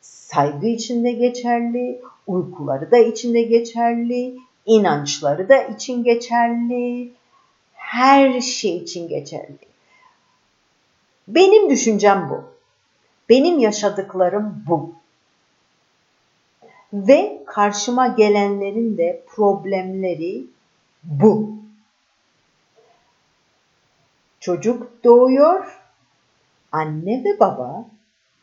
saygı 0.00 0.66
için 0.66 1.04
de 1.04 1.12
geçerli, 1.12 2.00
uykuları 2.26 2.90
da 2.90 2.98
içinde 2.98 3.42
geçerli, 3.42 4.36
inançları 4.66 5.48
da 5.48 5.62
için 5.62 6.04
geçerli, 6.04 7.12
her 7.74 8.40
şey 8.40 8.76
için 8.76 9.08
geçerli. 9.08 9.58
Benim 11.28 11.70
düşüncem 11.70 12.30
bu. 12.30 12.44
Benim 13.28 13.58
yaşadıklarım 13.58 14.64
bu. 14.68 14.92
Ve 16.92 17.42
karşıma 17.46 18.08
gelenlerin 18.08 18.98
de 18.98 19.22
problemleri 19.26 20.44
bu. 21.04 21.59
Çocuk 24.40 25.04
doğuyor, 25.04 25.80
anne 26.72 27.24
ve 27.24 27.40
baba 27.40 27.84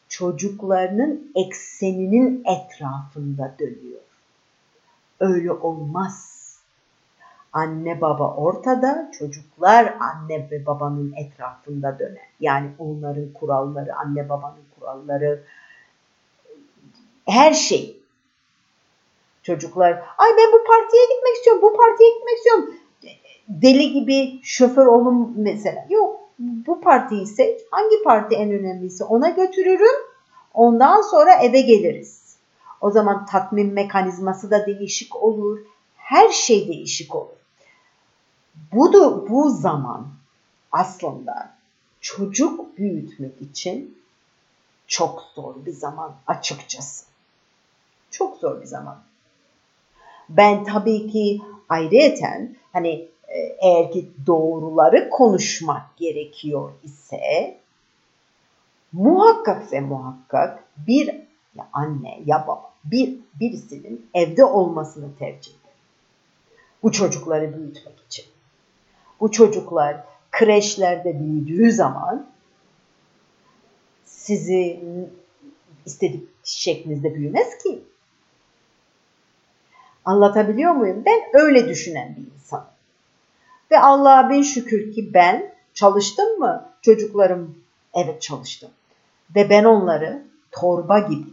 çocuklarının 0.10 1.32
ekseninin 1.36 2.44
etrafında 2.46 3.56
dönüyor. 3.60 4.02
Öyle 5.20 5.52
olmaz. 5.52 6.38
Anne 7.54 8.02
baba 8.02 8.36
ortada, 8.36 9.12
çocuklar 9.20 9.98
anne 10.00 10.48
ve 10.52 10.66
babanın 10.66 11.14
etrafında 11.18 12.00
döner. 12.00 12.28
Yani 12.40 12.70
onların 12.80 13.34
kuralları, 13.34 13.96
anne 13.96 14.30
babanın 14.30 14.64
kuralları, 14.80 15.44
her 17.26 17.54
şey. 17.54 17.98
Çocuklar, 19.44 19.92
ay 20.18 20.30
ben 20.38 20.52
bu 20.54 20.64
partiye 20.68 21.04
gitmek 21.04 21.36
istiyorum, 21.36 21.62
bu 21.62 21.78
partiye 21.78 22.14
gitmek 22.14 22.38
istiyorum. 22.38 22.76
Deli 23.48 23.94
gibi 23.94 24.40
şoför 24.44 24.86
olun 24.86 25.34
mesela. 25.38 25.86
Yok, 25.90 26.20
bu 26.40 26.82
partiyi 26.82 27.28
seç. 27.28 27.60
Hangi 27.72 28.04
parti 28.04 28.36
en 28.36 28.52
önemliyse 28.52 29.04
ona 29.04 29.30
götürürüm. 29.30 30.08
Ondan 30.54 31.02
sonra 31.02 31.34
eve 31.34 31.62
geliriz. 31.62 32.36
O 32.82 32.92
zaman 32.92 33.26
tatmin 33.26 33.74
mekanizması 33.74 34.52
da 34.52 34.66
değişik 34.66 35.16
olur. 35.16 35.60
Her 35.96 36.30
şey 36.30 36.68
değişik 36.68 37.16
olur. 37.16 37.38
Bu 38.74 38.94
da 38.94 39.30
bu 39.30 39.50
zaman 39.50 40.08
aslında 40.72 41.54
çocuk 42.02 42.78
büyütmek 42.78 43.42
için 43.42 43.98
çok 44.88 45.22
zor 45.36 45.66
bir 45.66 45.72
zaman 45.72 46.16
açıkçası. 46.28 47.06
Çok 48.12 48.38
zor 48.38 48.62
bir 48.62 48.66
zaman. 48.66 48.98
Ben 50.30 50.64
tabii 50.64 51.08
ki 51.08 51.42
ayrıyeten 51.70 52.56
hani 52.74 53.08
e, 53.28 53.40
eğer 53.62 53.92
ki 53.92 54.12
doğruları 54.28 55.10
konuşmak 55.10 55.98
gerekiyor 55.98 56.72
ise 56.84 57.58
muhakkak 58.94 59.74
ve 59.74 59.80
muhakkak 59.80 60.64
bir 60.78 61.08
ya 61.56 61.68
anne 61.74 62.20
ya 62.26 62.48
baba 62.48 62.74
bir 62.84 63.20
birisinin 63.40 64.10
evde 64.14 64.44
olmasını 64.44 65.16
tercih 65.20 65.52
eder. 65.52 65.74
Bu 66.84 66.92
çocukları 66.92 67.58
büyütmek 67.58 68.00
için. 68.08 68.26
Bu 69.20 69.32
çocuklar 69.32 70.04
kreşlerde 70.32 71.20
büyüdüğü 71.20 71.72
zaman 71.72 72.28
sizi 74.06 74.80
istedik 75.86 76.30
şeklinizde 76.44 77.16
büyümez 77.16 77.58
ki. 77.58 77.84
Anlatabiliyor 80.08 80.72
muyum? 80.72 81.04
Ben 81.06 81.42
öyle 81.42 81.70
düşünen 81.70 82.16
bir 82.18 82.34
insanım. 82.34 82.66
Ve 83.72 83.80
Allah'a 83.80 84.30
bin 84.30 84.42
şükür 84.42 84.94
ki 84.94 85.14
ben 85.14 85.52
çalıştım 85.74 86.40
mı? 86.40 86.70
Çocuklarım 86.82 87.56
evet 87.94 88.22
çalıştım. 88.22 88.70
Ve 89.36 89.50
ben 89.50 89.64
onları 89.64 90.24
torba 90.52 91.00
gibi 91.00 91.30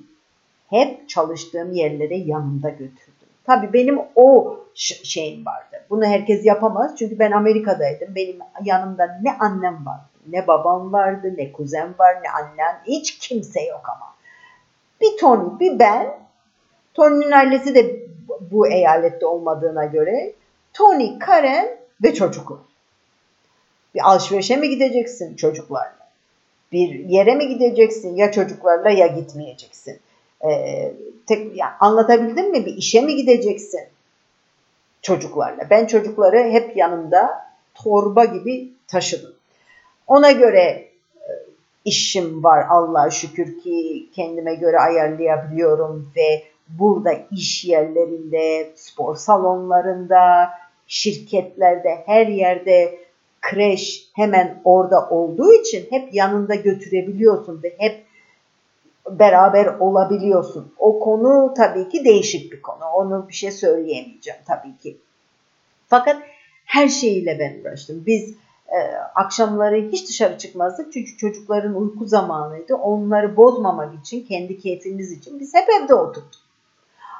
hep 0.70 1.08
çalıştığım 1.08 1.72
yerlere 1.72 2.16
yanımda 2.16 2.70
götürdüm. 2.70 3.28
Tabii 3.44 3.72
benim 3.72 3.98
o 4.14 4.56
şeyim 4.74 5.46
vardı. 5.46 5.84
Bunu 5.90 6.04
herkes 6.04 6.44
yapamaz 6.44 6.96
çünkü 6.98 7.18
ben 7.18 7.30
Amerika'daydım. 7.30 8.14
Benim 8.14 8.38
yanımda 8.64 9.18
ne 9.22 9.38
annem 9.38 9.86
vardı, 9.86 10.08
ne 10.26 10.46
babam 10.46 10.92
vardı, 10.92 11.34
ne 11.36 11.52
kuzen 11.52 11.94
var, 11.98 12.16
ne 12.22 12.30
annem. 12.30 12.80
Hiç 12.86 13.18
kimse 13.18 13.62
yok 13.62 13.82
ama. 13.84 14.14
Bir 15.00 15.18
Tony, 15.20 15.60
bir 15.60 15.78
ben. 15.78 16.24
Tony'nin 16.94 17.30
ailesi 17.30 17.74
de 17.74 18.03
bu 18.40 18.68
eyalette 18.68 19.26
olmadığına 19.26 19.84
göre 19.84 20.32
Tony, 20.72 21.18
Karen 21.18 21.76
ve 22.02 22.14
çocuklar. 22.14 22.58
Bir 23.94 24.10
alışverişe 24.10 24.56
mi 24.56 24.68
gideceksin 24.68 25.36
çocuklarla? 25.36 26.04
Bir 26.72 27.08
yere 27.08 27.34
mi 27.34 27.48
gideceksin 27.48 28.16
ya 28.16 28.32
çocuklarla 28.32 28.90
ya 28.90 29.06
gitmeyeceksin? 29.06 30.00
Ee, 30.48 30.92
tek, 31.26 31.56
yani 31.56 31.72
anlatabildim 31.80 32.50
mi? 32.50 32.66
Bir 32.66 32.76
işe 32.76 33.00
mi 33.00 33.16
gideceksin 33.16 33.80
çocuklarla? 35.02 35.70
Ben 35.70 35.86
çocukları 35.86 36.36
hep 36.36 36.76
yanımda 36.76 37.30
torba 37.74 38.24
gibi 38.24 38.72
taşıdım. 38.86 39.34
Ona 40.06 40.32
göre 40.32 40.60
e, 40.60 41.30
işim 41.84 42.44
var 42.44 42.66
Allah'a 42.70 43.10
şükür 43.10 43.60
ki 43.60 44.06
kendime 44.14 44.54
göre 44.54 44.78
ayarlayabiliyorum 44.78 46.12
ve 46.16 46.42
burada 46.68 47.12
iş 47.32 47.64
yerlerinde, 47.64 48.72
spor 48.76 49.16
salonlarında, 49.16 50.50
şirketlerde, 50.86 52.02
her 52.06 52.26
yerde 52.26 52.98
kreş 53.40 54.08
hemen 54.14 54.60
orada 54.64 55.08
olduğu 55.08 55.52
için 55.52 55.86
hep 55.90 56.14
yanında 56.14 56.54
götürebiliyorsun 56.54 57.62
ve 57.62 57.74
hep 57.78 58.04
beraber 59.10 59.66
olabiliyorsun. 59.66 60.72
O 60.78 60.98
konu 60.98 61.54
tabii 61.56 61.88
ki 61.88 62.04
değişik 62.04 62.52
bir 62.52 62.62
konu. 62.62 62.84
Onu 62.94 63.28
bir 63.28 63.34
şey 63.34 63.50
söyleyemeyeceğim 63.50 64.40
tabii 64.46 64.78
ki. 64.78 64.96
Fakat 65.86 66.16
her 66.64 66.88
şeyiyle 66.88 67.38
ben 67.38 67.60
uğraştım. 67.60 68.04
Biz 68.06 68.34
e, 68.68 68.78
akşamları 69.14 69.88
hiç 69.92 70.08
dışarı 70.08 70.38
çıkmazdık 70.38 70.92
çünkü 70.92 71.16
çocukların 71.16 71.74
uyku 71.74 72.06
zamanıydı. 72.06 72.74
Onları 72.74 73.36
bozmamak 73.36 74.00
için, 74.00 74.24
kendi 74.24 74.58
keyfimiz 74.58 75.12
için 75.12 75.40
biz 75.40 75.54
hep 75.54 75.68
evde 75.82 75.94
oturduk. 75.94 76.43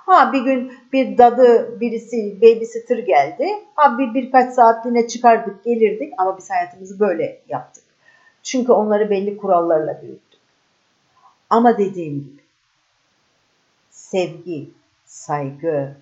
Ha 0.07 0.33
bir 0.33 0.43
gün 0.43 0.73
bir 0.93 1.19
dadı 1.19 1.81
birisi 1.81 2.39
babysitter 2.43 2.99
geldi. 2.99 3.49
Ha 3.75 3.99
bir 3.99 4.15
birkaç 4.15 4.55
saatliğine 4.55 5.09
çıkardık 5.09 5.65
gelirdik 5.65 6.13
ama 6.19 6.39
biz 6.39 6.51
hayatımızı 6.51 7.01
böyle 7.01 7.41
yaptık. 7.49 7.85
Çünkü 8.43 8.73
onları 8.73 9.11
belli 9.11 9.37
kurallarla 9.37 10.03
büyüttük. 10.03 10.41
Ama 11.51 11.79
dediğim 11.79 12.25
gibi 12.25 12.43
sevgi, 13.91 14.71
saygı, 15.05 15.97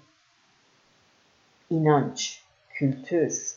inanç, 1.70 2.42
kültür, 2.70 3.57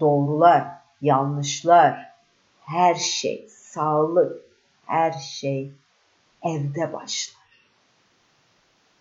doğrular, 0.00 0.66
yanlışlar, 1.02 2.10
her 2.60 2.94
şey, 2.94 3.48
sağlık, 3.48 4.42
her 4.86 5.12
şey 5.12 5.72
evde 6.42 6.92
başlar. 6.92 7.43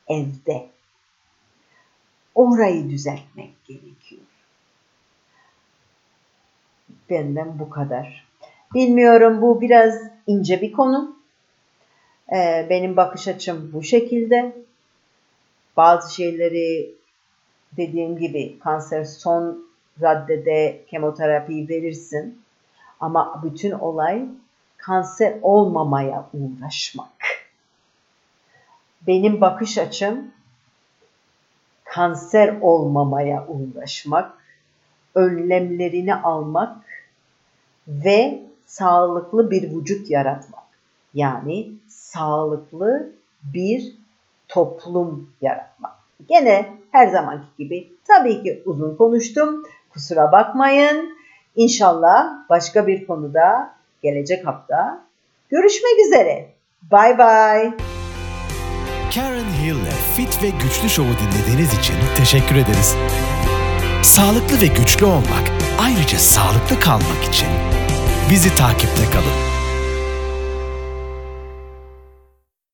Evde. 0.08 0.70
Orayı 2.36 2.90
düzeltmek 2.90 3.66
gerekiyor. 3.66 4.22
Benden 7.10 7.60
bu 7.60 7.70
kadar. 7.70 8.28
Bilmiyorum 8.74 9.42
bu 9.42 9.62
biraz 9.62 9.94
ince 10.28 10.62
bir 10.62 10.72
konu. 10.72 11.16
Ee, 12.34 12.68
benim 12.70 12.98
bakış 12.98 13.28
açım 13.28 13.72
bu 13.74 13.84
şekilde. 13.84 14.56
Bazı 15.78 16.16
şeyleri 16.16 16.96
dediğim 17.78 18.18
gibi 18.18 18.60
kanser 18.60 19.04
son 19.04 19.68
raddede 20.02 20.82
kemoterapi 20.88 21.70
verirsin. 21.70 22.42
Ama 23.00 23.42
bütün 23.44 23.72
olay 23.72 24.26
kanser 24.78 25.38
olmamaya 25.42 26.30
uğraşmak. 26.34 27.23
Benim 29.08 29.42
bakış 29.42 29.78
açım 29.78 30.32
kanser 31.84 32.58
olmamaya 32.62 33.48
uğraşmak, 33.48 34.32
önlemlerini 35.16 36.16
almak 36.16 36.78
ve 37.88 38.44
sağlıklı 38.66 39.52
bir 39.52 39.72
vücut 39.72 40.10
yaratmak. 40.10 40.64
Yani 41.14 41.72
sağlıklı 41.88 43.12
bir 43.44 43.96
toplum 44.48 45.30
yaratmak. 45.42 45.92
Gene 46.30 46.74
her 46.92 47.08
zamanki 47.08 47.48
gibi 47.58 47.92
tabii 48.08 48.44
ki 48.44 48.64
uzun 48.66 48.96
konuştum. 48.96 49.64
Kusura 49.90 50.32
bakmayın. 50.32 51.18
İnşallah 51.56 52.50
başka 52.50 52.88
bir 52.88 53.08
konuda 53.08 53.74
gelecek 54.04 54.48
hafta 54.48 55.06
görüşmek 55.50 56.06
üzere. 56.08 56.50
Bye 56.92 57.18
bye. 57.18 57.93
Karen 59.16 59.54
Hill'le 59.64 60.16
Fit 60.16 60.44
ve 60.44 60.50
Güçlü 60.50 60.90
Show'u 60.90 61.16
dinlediğiniz 61.18 61.80
için 61.80 61.96
teşekkür 62.18 62.56
ederiz. 62.56 62.96
Sağlıklı 64.04 64.62
ve 64.62 64.68
güçlü 64.68 65.06
olmak, 65.06 65.52
ayrıca 65.80 66.20
sağlıklı 66.20 66.80
kalmak 66.80 67.24
için 67.30 67.48
bizi 68.30 68.56
takipte 68.56 69.10
kalın. 69.14 69.63